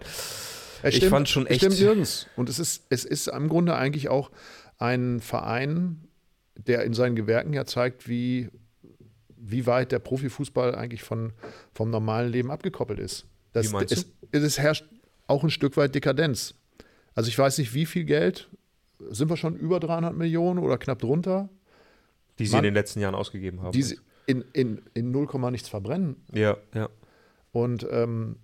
[0.82, 2.28] Es Ich fand schon echt- Stimmt nirgends.
[2.38, 4.32] Und es ist, es ist im Grunde eigentlich auch
[4.78, 6.08] ein Verein,
[6.56, 8.50] der in seinen Gewerken ja zeigt, wie,
[9.36, 11.34] wie weit der Profifußball eigentlich von,
[11.74, 13.26] vom normalen Leben abgekoppelt ist.
[13.54, 14.86] Das, es, es herrscht
[15.28, 16.56] auch ein Stück weit Dekadenz.
[17.16, 18.50] Also ich weiß nicht, wie viel Geld,
[19.10, 21.50] sind wir schon über 300 Millionen oder knapp drunter,
[22.40, 22.60] Die sie Mann.
[22.60, 23.72] in den letzten Jahren ausgegeben haben.
[23.72, 26.16] die sie in, in, in 0, nichts verbrennen.
[26.34, 26.90] ja, ja.
[27.52, 28.38] Und ähm,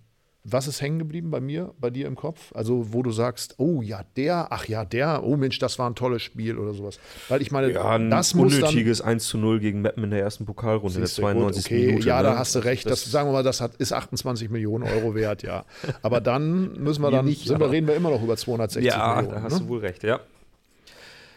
[0.44, 2.52] was ist hängen geblieben bei mir, bei dir im Kopf?
[2.54, 5.94] Also, wo du sagst, oh ja, der, ach ja, der, oh Mensch, das war ein
[5.94, 6.98] tolles Spiel oder sowas.
[7.28, 8.62] Weil ich meine, Ja, ein das muss dann.
[8.64, 11.32] unnötiges 1 zu 0 gegen Meppen in der ersten Pokalrunde in der Siehst du, gut,
[11.32, 11.66] 92.
[11.66, 12.08] okay, Minute.
[12.08, 12.22] ja, ne?
[12.22, 12.86] da hast du recht.
[12.86, 15.64] Das, sagen wir mal, das hat, ist 28 Millionen Euro wert, ja.
[16.02, 19.16] Aber dann müssen wir dann, nicht, sind wir, reden wir immer noch über 260 ja,
[19.16, 19.34] Millionen.
[19.34, 19.60] da hast ne?
[19.60, 20.20] du wohl recht, ja.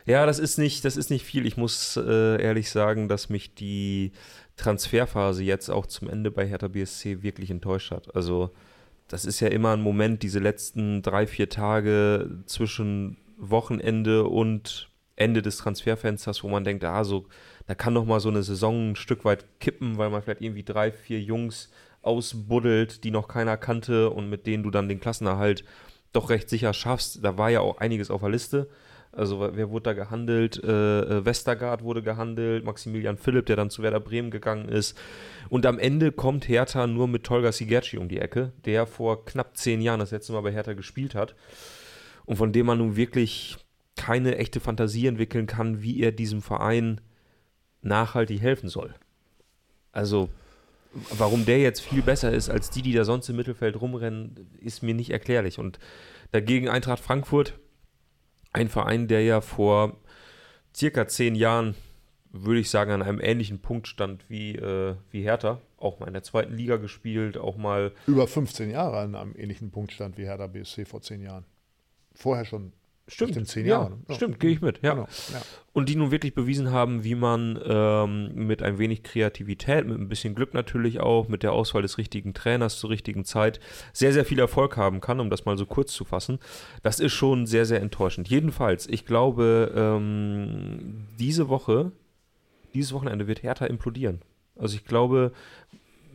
[0.05, 1.45] Ja, das ist nicht, das ist nicht viel.
[1.45, 4.11] Ich muss äh, ehrlich sagen, dass mich die
[4.57, 8.15] Transferphase jetzt auch zum Ende bei Hertha BSC wirklich enttäuscht hat.
[8.15, 8.51] Also,
[9.11, 15.41] das ist ja immer ein Moment, diese letzten drei, vier Tage zwischen Wochenende und Ende
[15.41, 17.27] des Transferfensters, wo man denkt, ah, so,
[17.67, 20.63] da kann doch mal so eine Saison ein Stück weit kippen, weil man vielleicht irgendwie
[20.63, 21.69] drei, vier Jungs
[22.01, 25.65] ausbuddelt, die noch keiner kannte und mit denen du dann den Klassenerhalt
[26.13, 27.23] doch recht sicher schaffst.
[27.23, 28.69] Da war ja auch einiges auf der Liste.
[29.13, 30.63] Also wer wurde da gehandelt?
[30.63, 34.97] Äh, äh, Westergaard wurde gehandelt, Maximilian Philipp, der dann zu Werder Bremen gegangen ist.
[35.49, 39.57] Und am Ende kommt Hertha nur mit Tolga Sigerci um die Ecke, der vor knapp
[39.57, 41.35] zehn Jahren das letzte Mal bei Hertha gespielt hat.
[42.25, 43.57] Und von dem man nun wirklich
[43.97, 47.01] keine echte Fantasie entwickeln kann, wie er diesem Verein
[47.81, 48.93] nachhaltig helfen soll.
[49.91, 50.29] Also,
[51.17, 54.83] warum der jetzt viel besser ist als die, die da sonst im Mittelfeld rumrennen, ist
[54.83, 55.59] mir nicht erklärlich.
[55.59, 55.79] Und
[56.31, 57.59] dagegen Eintracht Frankfurt,
[58.53, 59.97] ein Verein, der ja vor
[60.75, 61.75] circa zehn Jahren,
[62.31, 65.59] würde ich sagen, an einem ähnlichen Punkt stand wie, äh, wie Hertha.
[65.77, 67.91] Auch mal in der zweiten Liga gespielt, auch mal.
[68.07, 71.45] Über 15 Jahre an einem ähnlichen Punkt stand wie Hertha BSC vor 10 Jahren.
[72.13, 72.73] Vorher schon.
[73.11, 73.97] Stimmt, Bestimmt zehn ja, Jahre, ne?
[74.07, 74.15] Ja.
[74.15, 74.93] Stimmt, gehe ich mit, ja.
[74.93, 75.41] Genau, ja.
[75.73, 80.07] Und die nun wirklich bewiesen haben, wie man ähm, mit ein wenig Kreativität, mit ein
[80.07, 83.59] bisschen Glück natürlich auch, mit der Auswahl des richtigen Trainers zur richtigen Zeit
[83.91, 86.39] sehr, sehr viel Erfolg haben kann, um das mal so kurz zu fassen.
[86.83, 88.29] Das ist schon sehr, sehr enttäuschend.
[88.29, 91.91] Jedenfalls, ich glaube, ähm, diese Woche,
[92.73, 94.21] dieses Wochenende wird Hertha implodieren.
[94.55, 95.33] Also ich glaube,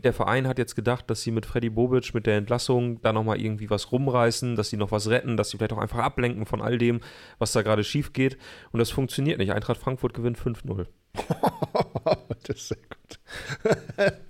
[0.03, 3.41] der Verein hat jetzt gedacht, dass sie mit Freddy Bobic, mit der Entlassung, da nochmal
[3.41, 6.63] irgendwie was rumreißen, dass sie noch was retten, dass sie vielleicht auch einfach ablenken von
[6.63, 7.01] all dem,
[7.39, 8.37] was da gerade schief geht.
[8.73, 9.53] Und das funktioniert nicht.
[9.53, 10.87] Eintracht Frankfurt gewinnt 5-0.
[12.45, 14.13] das ist sehr gut.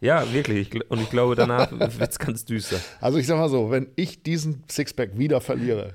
[0.00, 0.90] Ja, wirklich.
[0.90, 2.78] Und ich glaube, danach wird es ganz düster.
[3.00, 5.94] Also ich sag mal so, wenn ich diesen Sixpack wieder verliere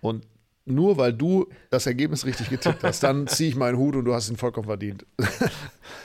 [0.00, 0.26] und
[0.64, 4.14] nur weil du das Ergebnis richtig getippt hast, dann ziehe ich meinen Hut und du
[4.14, 5.06] hast ihn vollkommen verdient.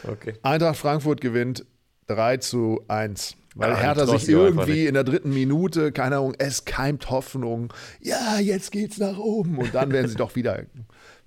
[0.08, 0.36] Okay.
[0.44, 1.66] Eintracht Frankfurt gewinnt
[2.08, 3.36] 3 zu 1.
[3.56, 7.74] Weil Ja, Hertha sich irgendwie in der dritten Minute, keine Ahnung, es keimt Hoffnung.
[8.00, 9.58] Ja, jetzt geht's nach oben.
[9.58, 10.64] Und dann werden sie doch wieder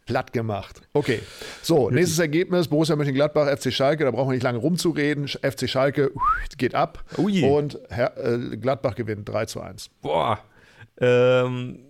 [0.07, 0.81] Platt gemacht.
[0.95, 1.21] Okay.
[1.63, 4.05] So, nächstes Ergebnis: Borussia Mönchengladbach, FC Schalke.
[4.05, 5.29] Da brauchen wir nicht lange rumzureden.
[5.29, 6.13] FC Schalke
[6.57, 7.05] geht ab.
[7.19, 7.45] Ui.
[7.45, 9.91] Und Herr, äh, Gladbach gewinnt 3 zu 1.
[10.01, 10.39] Boah.
[11.01, 11.81] Ähm,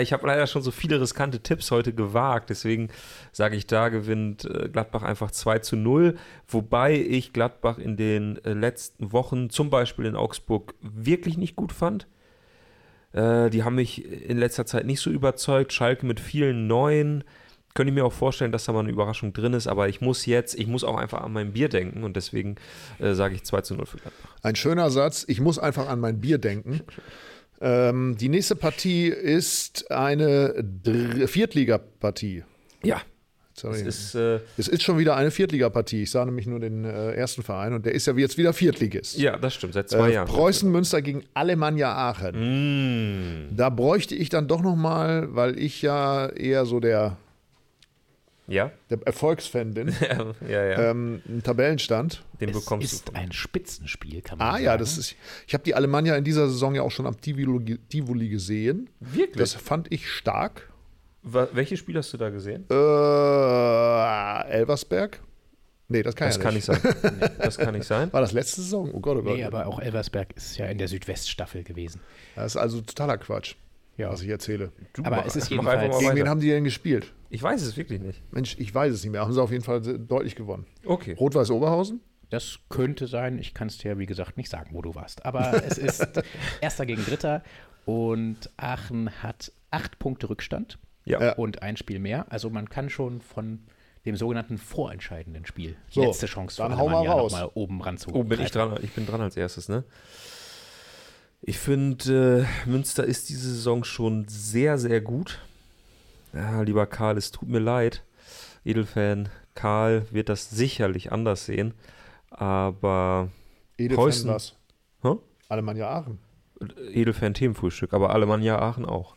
[0.00, 2.88] ich habe leider schon so viele riskante Tipps heute gewagt, deswegen
[3.32, 6.16] sage ich, da gewinnt äh, Gladbach einfach 2 zu 0,
[6.46, 11.72] wobei ich Gladbach in den äh, letzten Wochen, zum Beispiel in Augsburg, wirklich nicht gut
[11.72, 12.06] fand.
[13.12, 15.72] Äh, die haben mich in letzter Zeit nicht so überzeugt.
[15.72, 17.24] Schalke mit vielen neuen.
[17.74, 20.26] Könnte ich mir auch vorstellen, dass da mal eine Überraschung drin ist, aber ich muss
[20.26, 22.56] jetzt, ich muss auch einfach an mein Bier denken und deswegen
[22.98, 24.34] sage ich 2 zu 0 für Gladbach.
[24.42, 25.24] Ein schöner Satz.
[25.28, 26.80] Ich muss einfach an mein Bier denken.
[27.60, 32.44] Ähm, die nächste Partie ist eine Dr Viertligapartie.
[32.84, 33.00] Ja,
[33.54, 33.80] Sorry.
[33.80, 36.02] es ist, äh, Es ist schon wieder eine Viertligapartie.
[36.04, 39.18] Ich sah nämlich nur den äh, ersten Verein und der ist ja jetzt wieder Viertligist.
[39.18, 40.28] ja, das stimmt, seit zwei Äh, Jahren.
[40.28, 43.48] Preußen Münster gegen Alemannia Aachen.
[43.50, 47.16] Mm, Da bräuchte ich dann doch noch mal, weil ich ja eher so der,
[48.48, 50.90] ja, der Erfolgsfan bin, ja, ja, ja.
[50.90, 52.24] ähm, einen Tabellenstand.
[52.40, 53.12] den Es bekommst ist du.
[53.12, 53.18] mir.
[53.18, 54.64] ein Spitzenspiel, kann man Ah sagen.
[54.64, 55.14] ja, das ist.
[55.46, 58.88] Ich habe die Alemannia in dieser Saison ja auch schon am Tivoli, Tivoli gesehen.
[59.00, 59.36] Wirklich?
[59.36, 60.70] Das fand ich stark.
[61.22, 62.64] Wa- Welche Spiele hast du da gesehen?
[62.70, 65.20] Äh, Elversberg?
[65.90, 66.68] Nee, das kann Das ja kann nicht.
[66.68, 67.30] nicht sein.
[67.38, 68.12] Das kann nicht sein.
[68.12, 68.90] War das letzte Saison?
[68.92, 69.36] Oh Gott, oh Gott.
[69.36, 72.00] Nee, aber auch Elversberg ist ja in der Südweststaffel gewesen.
[72.34, 73.54] das ist also totaler Quatsch,
[73.98, 74.10] Ja.
[74.10, 74.72] was ich erzähle.
[74.94, 77.12] Du Aber mach- es ist jedenfalls- Gegen wen haben die denn gespielt?
[77.30, 78.22] Ich weiß es wirklich nicht.
[78.32, 79.20] Mensch, ich weiß es nicht mehr.
[79.20, 80.64] Haben sie auf jeden Fall deutlich gewonnen.
[80.86, 81.12] Okay.
[81.14, 82.00] Rot-Weiß Oberhausen?
[82.30, 83.38] Das könnte sein.
[83.38, 85.26] Ich kann es dir, wie gesagt, nicht sagen, wo du warst.
[85.26, 86.06] Aber es ist
[86.60, 87.42] Erster gegen Dritter
[87.84, 91.32] und Aachen hat acht Punkte Rückstand Ja.
[91.34, 92.26] Und ein Spiel mehr.
[92.30, 93.60] Also man kann schon von
[94.06, 97.32] dem sogenannten vorentscheidenden Spiel So, letzte Chance dann für hau mal raus.
[97.32, 98.78] noch mal oben ran zu Oh, bin ich dran?
[98.82, 99.84] Ich bin dran als erstes, ne?
[101.40, 105.38] Ich finde, äh, Münster ist diese Saison schon sehr, sehr gut.
[106.32, 108.02] Ja, lieber Karl, es tut mir leid.
[108.64, 111.74] Edelfan Karl wird das sicherlich anders sehen.
[112.30, 113.28] Aber
[113.78, 114.30] Edelfan Preußen.
[114.30, 114.56] was?
[115.02, 115.14] Hä?
[115.48, 116.18] Alemannia Aachen.
[116.92, 119.16] Edelfan Themenfrühstück, aber Alemannia Aachen auch.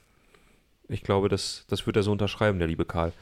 [0.88, 3.13] Ich glaube, das, das wird er so unterschreiben, der liebe Karl.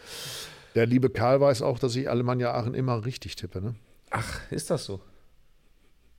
[0.76, 3.62] Der liebe Karl weiß auch, dass ich Alemannia Aachen immer richtig tippe.
[3.62, 3.76] Ne?
[4.12, 5.00] Ach, ist das so?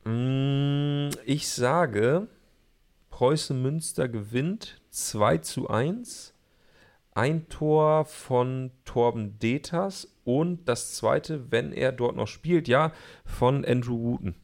[0.05, 2.27] Mm, Ich sage,
[3.21, 6.33] Preußen Münster gewinnt 2 zu 1.
[7.13, 12.95] Ein Tor von Torben Deters und das zweite, wenn er dort noch spielt, ja,
[13.27, 14.37] von Andrew Wooten.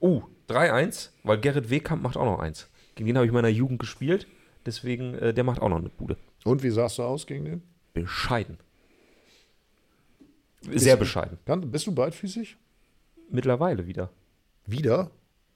[0.00, 2.68] Oh, 3-1, weil Gerrit Wehkamp macht auch noch eins.
[2.96, 4.26] Gegen den habe ich in meiner Jugend gespielt,
[4.66, 6.18] deswegen, äh, der macht auch noch eine Bude.
[6.44, 7.62] Und wie sahst du aus gegen den?
[7.94, 8.58] Bescheiden.
[10.60, 11.38] Sehr bescheiden.
[11.70, 12.58] Bist du beidfüßig?
[13.30, 14.10] Mittlerweile wieder.
[14.66, 15.10] Wieder?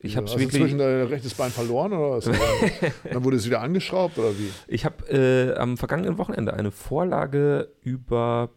[0.04, 0.50] Ich habe wirklich.
[0.50, 2.24] zwischen dein rechtes Bein verloren oder was?
[3.10, 4.50] dann wurde es wieder angeschraubt oder wie?
[4.66, 8.50] Ich habe äh, am vergangenen Wochenende eine Vorlage über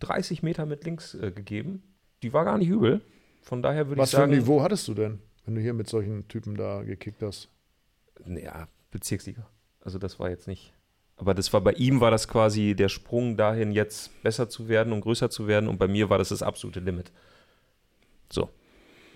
[0.00, 1.82] 30 Meter mit links äh, gegeben.
[2.22, 3.02] Die war gar nicht übel.
[3.42, 4.42] Von daher würde ich Was für ein sagen.
[4.42, 7.50] Niveau hattest du denn, wenn du hier mit solchen Typen da gekickt hast?
[8.26, 9.46] Ja, Bezirksliga.
[9.80, 10.72] Also das war jetzt nicht.
[11.16, 14.92] Aber das war bei ihm war das quasi der Sprung dahin, jetzt besser zu werden
[14.92, 15.68] und größer zu werden.
[15.68, 17.12] Und bei mir war das das absolute Limit.
[18.32, 18.50] So.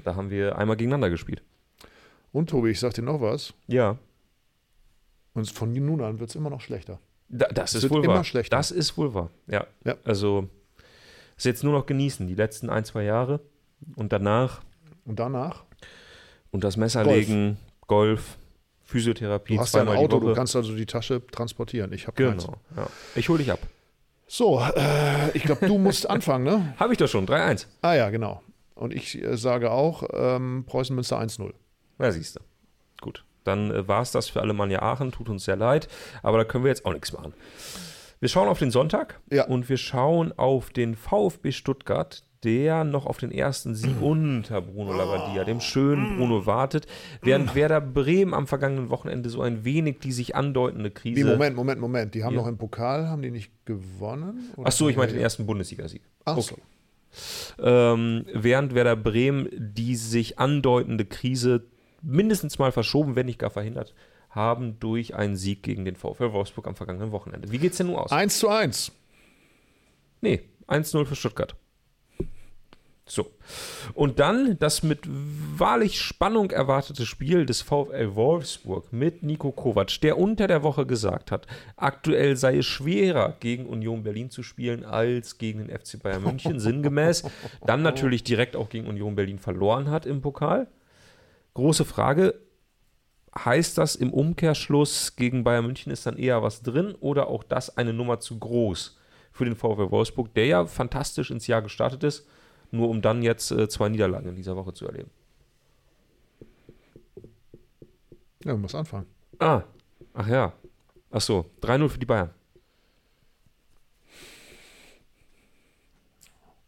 [0.05, 1.43] Da haben wir einmal gegeneinander gespielt.
[2.33, 3.55] Und Tobi, ich sag dir noch was.
[3.67, 3.99] Ja.
[5.35, 6.99] Und von nun an wird es immer noch schlechter.
[7.29, 8.25] Da, das Es ist wird wohl immer wahr.
[8.25, 8.57] schlechter.
[8.57, 9.31] Das ist wohl wahr.
[9.47, 9.67] Ja.
[9.85, 9.97] Ja.
[10.05, 10.49] Also
[11.37, 13.41] ist jetzt nur noch genießen, die letzten ein, zwei Jahre.
[13.97, 14.61] Und danach
[15.05, 15.65] Und danach?
[16.51, 17.17] und das Messer Golf.
[17.17, 18.39] legen, Golf,
[18.85, 21.93] Physiotherapie, Du hast ein Auto, du kannst also die Tasche transportieren.
[21.93, 22.17] Ich habe.
[22.17, 22.57] Genau.
[22.77, 22.89] Ja.
[23.15, 23.61] Ich hole dich ab.
[24.27, 26.75] So, äh, ich glaube, du musst anfangen, ne?
[26.79, 27.67] Habe ich doch schon, 3-1.
[27.83, 28.43] Ah ja, genau.
[28.79, 31.53] Und ich äh, sage auch ähm, Preußen Münster 1-0.
[31.99, 32.41] Na, siehst du.
[33.01, 33.25] Gut.
[33.45, 35.11] Dann äh, war es das für Alemannia Aachen.
[35.13, 35.89] Tut uns sehr leid.
[36.23, 37.35] Aber da können wir jetzt auch nichts machen.
[38.21, 39.47] Wir schauen auf den Sonntag Ja.
[39.47, 44.93] und wir schauen auf den VfB Stuttgart, der noch auf den ersten Sieg unter Bruno
[44.93, 46.87] Labbadia, dem schönen Bruno, wartet.
[47.23, 51.21] Während Werder Bremen am vergangenen Wochenende so ein wenig die sich andeutende Krise.
[51.21, 52.15] Wie, Moment, Moment, Moment.
[52.15, 52.41] Die haben Ja.
[52.43, 54.51] noch im Pokal, haben die nicht gewonnen?
[54.57, 55.25] Oder Ach so, ich meinte den ja.
[55.25, 56.03] ersten Bundesligasieg.
[56.25, 56.55] Ach Okay.
[56.57, 56.57] so.
[57.59, 61.67] Ähm, während Werder Bremen die sich andeutende Krise
[62.03, 63.95] mindestens mal verschoben, wenn nicht gar verhindert
[64.31, 67.51] haben, durch einen Sieg gegen den VfL Wolfsburg am vergangenen Wochenende.
[67.51, 68.13] Wie geht's denn nun aus?
[68.13, 68.93] 1 zu 1.
[70.21, 71.57] Nee, 1-0 für Stuttgart.
[73.11, 73.31] So.
[73.95, 80.19] Und dann das mit wahrlich Spannung erwartete Spiel des VfL Wolfsburg mit Nico Kovac, der
[80.19, 85.39] unter der Woche gesagt hat, aktuell sei es schwerer gegen Union Berlin zu spielen als
[85.39, 87.25] gegen den FC Bayern München, sinngemäß.
[87.67, 90.69] Dann natürlich direkt auch gegen Union Berlin verloren hat im Pokal.
[91.55, 92.35] Große Frage,
[93.45, 97.77] heißt das im Umkehrschluss, gegen Bayern München ist dann eher was drin oder auch das
[97.77, 98.97] eine Nummer zu groß
[99.33, 102.27] für den VfL Wolfsburg, der ja fantastisch ins Jahr gestartet ist,
[102.71, 105.11] nur um dann jetzt äh, zwei Niederlagen in dieser Woche zu erleben.
[108.45, 109.07] Ja, du musst anfangen.
[109.39, 109.63] Ah,
[110.15, 110.53] ach ja.
[111.11, 112.31] Ach so, 3-0 für die Bayern.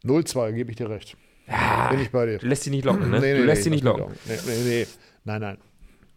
[0.05, 1.17] 0-2, gebe ich dir recht.
[1.47, 2.39] Ja, Bin ich bei dir.
[2.39, 3.21] du lässt sie nicht locken, ne?
[3.21, 4.09] Nee, nee, du lässt nee, sie nicht locken.
[4.27, 4.87] mich Nee, nee, nee.
[5.25, 5.59] Nein, nein.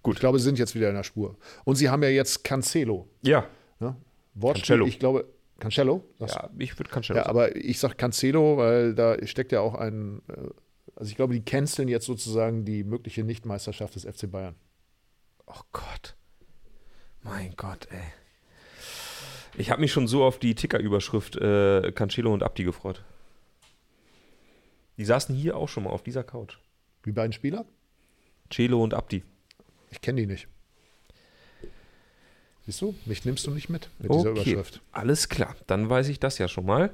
[0.02, 0.16] Gut.
[0.16, 1.36] Ich glaube, sie sind jetzt wieder in der Spur.
[1.66, 3.08] Und sie haben ja jetzt Cancelo.
[3.22, 3.48] Ja,
[3.80, 3.96] Ne?
[4.36, 4.86] Wortspiel, Cancelo.
[4.86, 5.26] ich glaube,
[5.64, 6.04] Cancelo?
[6.20, 7.38] Sagst ja ich würde Cancelo Ja, sagen.
[7.38, 10.50] aber ich sag Cancelo, weil da steckt ja auch ein, äh,
[10.96, 14.56] also ich glaube, die canceln jetzt sozusagen die mögliche Nichtmeisterschaft des FC Bayern.
[15.48, 16.16] Oh Gott.
[17.22, 18.02] Mein Gott, ey.
[19.58, 23.04] Ich habe mich schon so auf die Ticker-Überschrift äh, Cancelo und Abdi gefreut.
[24.98, 26.58] Die saßen hier auch schon mal auf dieser Couch.
[27.06, 27.66] Die beiden Spieler?
[28.52, 29.24] Celo und Abdi.
[29.90, 30.48] Ich kenne die nicht.
[32.66, 34.82] Siehst du, mich nimmst du nicht mit mit dieser Okay, Überschrift.
[34.92, 35.56] alles klar.
[35.68, 36.92] Dann weiß ich das ja schon mal.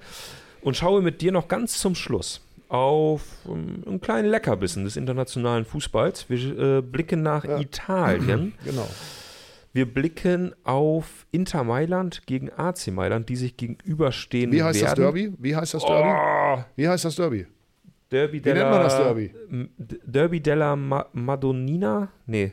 [0.62, 5.66] Und schaue mit dir noch ganz zum Schluss auf ähm, einen kleinen Leckerbissen des internationalen
[5.66, 6.30] Fußballs.
[6.30, 7.60] Wir äh, blicken nach Ja.
[7.60, 8.54] Italien.
[8.66, 8.88] Genau.
[9.72, 14.90] Wir blicken auf Inter Mailand gegen AC Mailand, die sich gegenüberstehen Wie heißt werden.
[14.90, 15.32] das Derby?
[15.38, 16.10] Wie heißt das Derby?
[16.10, 17.46] Oh, Wie heißt das Derby?
[18.10, 19.32] Derby Wie della, nennt man das Derby?
[20.08, 22.10] Derby della Ma Madonnina?
[22.26, 22.52] Nee.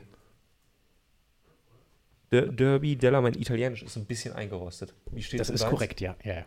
[2.36, 4.92] Der Derby della, mein Italienisch ist ein bisschen eingerostet.
[5.10, 6.16] Wie steht Das in ist korrekt, ja.
[6.22, 6.44] ja.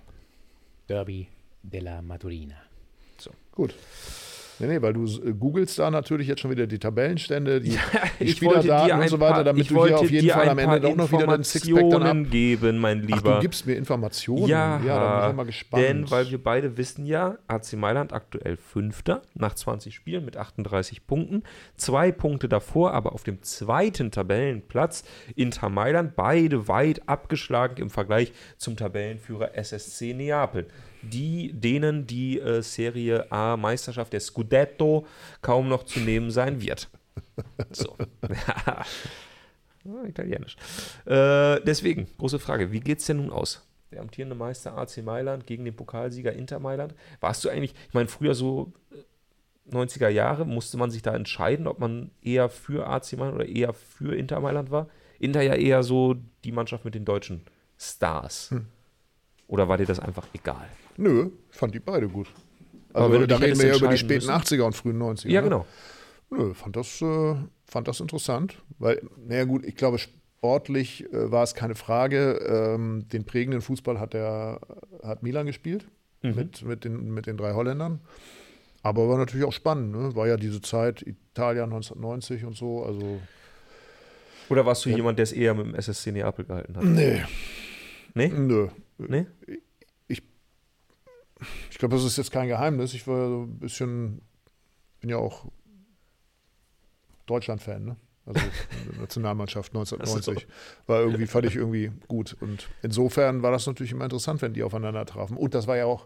[0.88, 1.28] Derby
[1.63, 2.58] della Madurina.
[3.52, 3.73] Gut.
[4.60, 7.78] Nee, nee, weil du äh, googelst da natürlich jetzt schon wieder die Tabellenstände, die,
[8.19, 11.12] die Spielerdaten und so weiter, damit du hier auf jeden Fall am Ende doch noch
[11.12, 12.32] wieder den Sixpack dann ab.
[12.32, 13.36] geben, mein Ach, Lieber.
[13.36, 14.48] du gibst mir Informationen?
[14.48, 15.84] Ja, ja da bin ich mal gespannt.
[15.84, 21.08] denn weil wir beide wissen ja, AC Mailand aktuell Fünfter nach 20 Spielen mit 38
[21.08, 21.43] Punkten.
[21.78, 25.04] Zwei Punkte davor, aber auf dem zweiten Tabellenplatz
[25.36, 30.67] Inter Mailand, beide weit abgeschlagen im Vergleich zum Tabellenführer SSC Neapel.
[31.02, 35.06] Die, denen die äh, Serie A Meisterschaft der Scudetto
[35.42, 36.90] kaum noch zu nehmen sein wird.
[37.72, 37.96] So.
[40.08, 40.56] Italienisch.
[41.06, 43.66] Äh, deswegen, große Frage, wie geht es denn nun aus?
[43.92, 46.94] Der amtierende Meister AC Mailand gegen den Pokalsieger Inter Mailand.
[47.22, 51.68] Warst du eigentlich, ich meine, früher so äh, 90er Jahre, musste man sich da entscheiden,
[51.68, 54.90] ob man eher für AC Mailand oder eher für Inter Mailand war?
[55.20, 57.42] Inter ja eher so die Mannschaft mit den deutschen
[57.78, 58.52] Stars.
[58.52, 58.68] Hm.
[59.50, 60.68] Oder war dir das einfach egal?
[60.98, 62.28] Nö, ich fand die beide gut.
[62.94, 64.98] Aber Also wenn du da reden wir ja über die späten müssen- 80er und frühen
[64.98, 65.30] 90er.
[65.30, 65.50] Ja, ne?
[65.50, 65.66] genau.
[66.30, 67.36] Nö, fand das, äh,
[67.66, 68.62] fand das interessant.
[68.78, 72.40] Weil, naja gut, ich glaube, sportlich äh, war es keine Frage.
[72.48, 74.60] Ähm, den prägenden Fußball hat, der,
[75.04, 75.88] hat Milan gespielt
[76.22, 76.36] Mhm.
[76.36, 78.02] mit, mit, den, mit den drei Holländern.
[78.84, 79.92] Aber war natürlich auch spannend.
[79.94, 80.16] Ne?
[80.16, 82.84] War ja diese Zeit, Italien 1990 und so.
[82.84, 83.20] Also,
[84.50, 86.84] Oder warst du jemand, der es eher mit dem SSC Neapel gehalten hat?
[86.84, 87.22] nee,
[88.14, 88.28] Nee?
[88.30, 88.68] nö.
[89.00, 89.26] Nee?
[91.72, 92.94] Ich glaube, das ist jetzt kein Geheimnis.
[92.94, 94.22] Ich war so ein bisschen,
[95.00, 95.46] bin ja auch
[97.26, 97.96] Deutschland-Fan, ne?
[98.26, 98.42] Also
[99.00, 100.48] Nationalmannschaft 1990.
[100.88, 102.36] War irgendwie, fand ich irgendwie gut.
[102.42, 105.38] Und insofern war das natürlich immer interessant, wenn die aufeinander trafen.
[105.38, 106.06] Und das war ja auch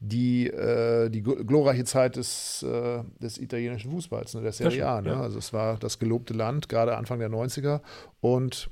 [0.00, 4.42] die, äh, die gl- glorreiche Zeit des, äh, des italienischen Fußballs, ne?
[4.42, 5.00] der Serie A.
[5.00, 5.10] Ne?
[5.10, 5.20] ja.
[5.20, 7.80] Also es war das gelobte Land, gerade Anfang der 90er.
[8.20, 8.70] Und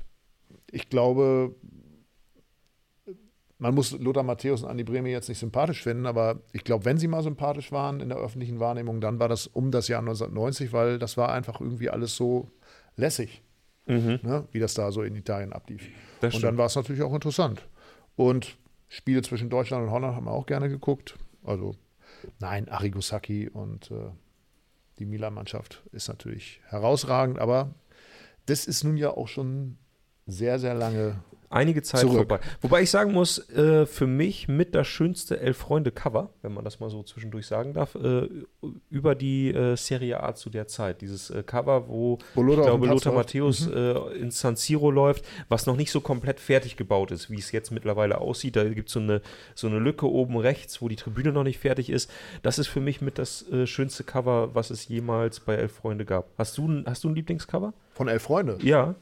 [0.71, 1.55] ich glaube,
[3.59, 6.97] man muss Lothar Matthäus und Andi Brehme jetzt nicht sympathisch finden, aber ich glaube, wenn
[6.97, 10.73] sie mal sympathisch waren in der öffentlichen Wahrnehmung, dann war das um das Jahr 1990,
[10.73, 12.51] weil das war einfach irgendwie alles so
[12.95, 13.41] lässig,
[13.87, 14.19] Mhm.
[14.21, 14.47] ne?
[14.51, 15.87] wie das da so in Italien ablief.
[16.21, 16.43] Das und stimmt.
[16.43, 17.65] dann war es natürlich auch interessant.
[18.15, 18.57] Und
[18.89, 21.17] Spiele zwischen Deutschland und Holland haben wir auch gerne geguckt.
[21.43, 21.75] Also
[22.39, 24.11] nein, Arrigo Sacchi und äh,
[24.99, 27.73] die Milan-Mannschaft ist natürlich herausragend, aber
[28.45, 29.77] das ist nun ja auch schon
[30.25, 31.15] sehr, sehr lange
[31.49, 32.17] einige Zeit Zurück.
[32.17, 32.39] vorbei.
[32.61, 36.89] Wobei ich sagen muss, äh, für mich mit das schönste Elf-Freunde-Cover, wenn man das mal
[36.89, 38.27] so zwischendurch sagen darf, äh,
[38.89, 41.01] über die äh, Serie A zu der Zeit.
[41.01, 43.13] Dieses äh, Cover, wo, Wo Lothar ich glaube, Lothar.
[43.13, 47.39] Matthäus äh, ins San Siro läuft, was noch nicht so komplett fertig gebaut ist, wie
[47.39, 48.55] es jetzt mittlerweile aussieht.
[48.55, 49.21] Da gibt so es eine,
[49.55, 52.09] so eine Lücke oben rechts, wo die Tribüne noch nicht fertig ist.
[52.41, 56.05] Das ist für mich mit das äh, schönste Cover, was es jemals bei Elf Freunde
[56.05, 56.27] gab.
[56.37, 57.73] Hast du, hast du ein Lieblingscover?
[57.97, 58.57] von Elf Freunde.
[58.61, 58.95] Ja.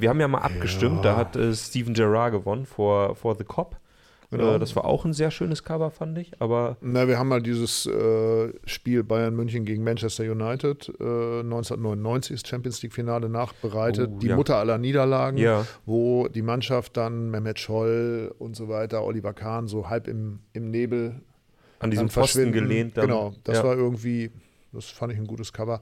[0.00, 3.76] Wir haben ja mal abgestimmt, da hat äh, Steven Gerrard gewonnen vor, vor The Cop.
[4.30, 4.54] Genau.
[4.54, 6.32] Äh, das war auch ein sehr schönes Cover, fand ich.
[6.40, 12.40] Aber Na, wir haben mal dieses äh, Spiel Bayern München gegen Manchester United äh, 1999,
[12.40, 14.36] das Champions League Finale nachbereitet, Oh, die ja.
[14.36, 15.66] Mutter aller Niederlagen, Ja.
[15.84, 20.70] wo die Mannschaft dann Mehmet Scholl und so weiter, Oliver Kahn so halb im, im
[20.70, 21.20] Nebel
[21.80, 22.96] an diesem Pfosten gelehnt.
[22.96, 23.64] Dann, genau, das ja.
[23.64, 24.30] war irgendwie,
[24.72, 25.80] das fand ich ein gutes Cover.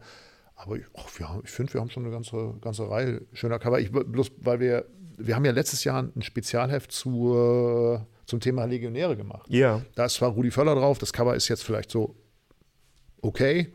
[0.58, 0.84] Aber ich,
[1.16, 3.78] wir ich finde, wir haben schon eine ganze, ganze Reihe schöner Cover.
[3.78, 4.86] Ich, bloß, weil wir,
[5.16, 9.46] wir haben ja letztes Jahr ein Spezialheft zur, zum Thema Legionäre gemacht.
[9.48, 9.82] Ja.
[9.94, 12.16] Da ist zwar Rudi Völler drauf, das Cover ist jetzt vielleicht so
[13.22, 13.72] okay,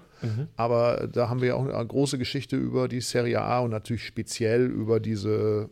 [0.56, 4.06] aber da haben wir ja auch eine große Geschichte über die Serie A und natürlich
[4.06, 5.70] speziell über diese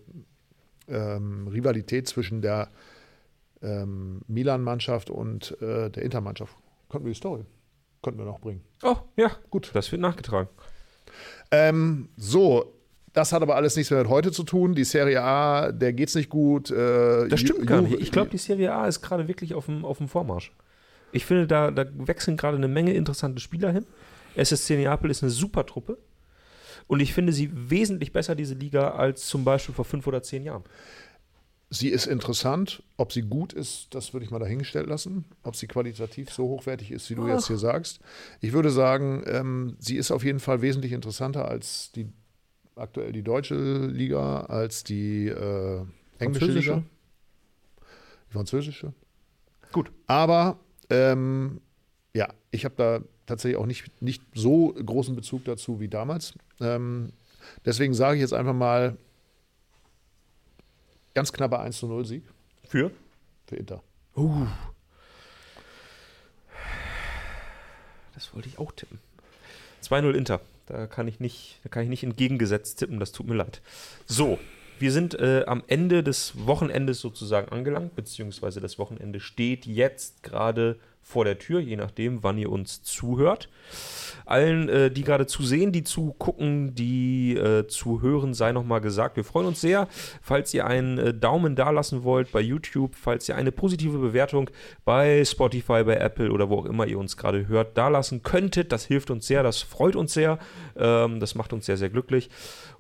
[0.88, 2.70] ähm, Rivalität zwischen der
[3.62, 6.54] ähm, Milan-Mannschaft und äh, der Inter-Mannschaft.
[6.90, 7.46] Konnten wir die Story,
[8.02, 8.62] konnten wir noch bringen.
[8.84, 9.72] Oh, ja, Gut.
[9.74, 10.50] Das wird nachgetragen.
[11.52, 12.74] Ähm, so,
[13.14, 14.74] das hat aber alles nichts mehr mit heute zu tun.
[14.74, 16.72] Die Serie A, der geht's nicht gut.
[16.72, 18.00] Äh, Das stimmt Ju- gar nicht.
[18.00, 20.52] Ich glaube, die Serie A ist gerade wirklich auf dem, auf dem Vormarsch.
[21.12, 23.86] Ich finde, da, da wechseln gerade eine Menge interessante Spieler hin.
[24.36, 25.98] SSC Neapel ist eine super Truppe.
[26.88, 30.44] Und ich finde sie wesentlich besser, diese Liga, als zum Beispiel vor fünf oder zehn
[30.44, 30.64] Jahren.
[31.74, 32.84] Sie ist interessant.
[32.98, 35.24] Ob sie gut ist, das würde ich mal dahingestellt lassen.
[35.44, 38.02] Ob sie qualitativ so hochwertig ist, wie du jetzt hier sagst.
[38.42, 42.10] Ich würde sagen, ähm, sie ist auf jeden Fall wesentlich interessanter als die
[42.76, 45.86] aktuell die deutsche Liga, als die äh,
[46.20, 46.72] englische Französische?
[46.74, 46.84] Liga.
[48.28, 48.94] Die französische.
[49.72, 49.94] Gut.
[50.08, 50.60] Aber
[50.90, 51.62] ähm,
[52.14, 56.34] ja, ich habe da tatsächlich auch nicht, nicht so großen Bezug dazu wie damals.
[56.60, 57.14] Ähm,
[57.64, 58.98] deswegen sage ich jetzt einfach mal
[61.14, 62.24] ganz knapper 1 zu 0 Sieg
[62.64, 62.92] Für?
[63.46, 63.84] für Inter.
[64.16, 64.48] Uh.
[68.14, 69.00] Das wollte ich auch tippen.
[69.84, 70.42] 2-0 Inter.
[70.68, 73.62] Da kann ich nicht, da kann ich nicht entgegengesetzt tippen, das tut mir leid.
[74.06, 74.40] So,
[74.80, 80.80] wir sind äh, am Ende des Wochenendes sozusagen angelangt, beziehungsweise das Wochenende steht jetzt gerade
[81.02, 83.50] vor der Tür, je nachdem, wann ihr uns zuhört.
[84.26, 88.80] Allen, äh, die gerade zu sehen, die zu gucken, die äh, zu hören, sei nochmal
[88.82, 89.18] gesagt.
[89.18, 89.88] Wir freuen uns sehr,
[90.22, 94.50] falls ihr einen äh, Daumen da lassen wollt bei YouTube, falls ihr eine positive Bewertung
[94.86, 98.72] bei Spotify, bei Apple oder wo auch immer ihr uns gerade hört, da lassen könntet.
[98.72, 100.40] Das hilft uns sehr, das freut uns sehr,
[100.78, 102.30] ähm, das macht uns sehr, sehr glücklich.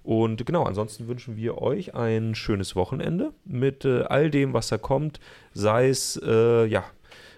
[0.03, 4.77] Und genau, ansonsten wünschen wir euch ein schönes Wochenende mit äh, all dem, was da
[4.77, 5.19] kommt,
[5.53, 6.83] sei es, äh, ja,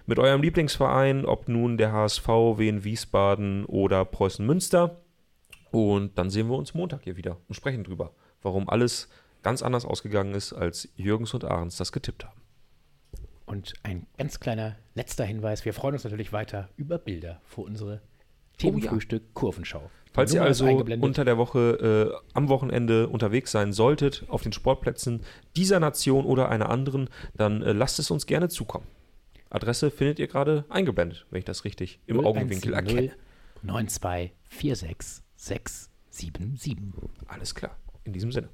[0.06, 5.01] mit eurem Lieblingsverein, ob nun der HSV, Wien Wiesbaden oder Preußen Münster.
[5.72, 9.10] Und dann sehen wir uns Montag hier wieder und sprechen drüber, warum alles
[9.41, 12.41] ganz anders ausgegangen ist, als Jürgens und Ahrens das getippt haben.
[13.45, 18.01] Und ein ganz kleiner letzter Hinweis: Wir freuen uns natürlich weiter über Bilder für unsere
[18.58, 19.89] Themenfrühstück Kurvenschau.
[20.14, 25.24] Falls ihr also unter der Woche äh, am Wochenende unterwegs sein solltet, auf den Sportplätzen
[25.56, 28.86] dieser Nation oder einer anderen, dann äh, lasst es uns gerne zukommen.
[29.54, 33.12] Adresse findet ihr gerade eingeblendet, wenn ich das richtig im Augenwinkel erkenne.
[33.62, 36.78] 9246 677.
[37.28, 37.78] Alles klar.
[38.04, 38.49] In diesem Sinne.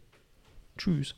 [0.77, 1.15] Tschüss.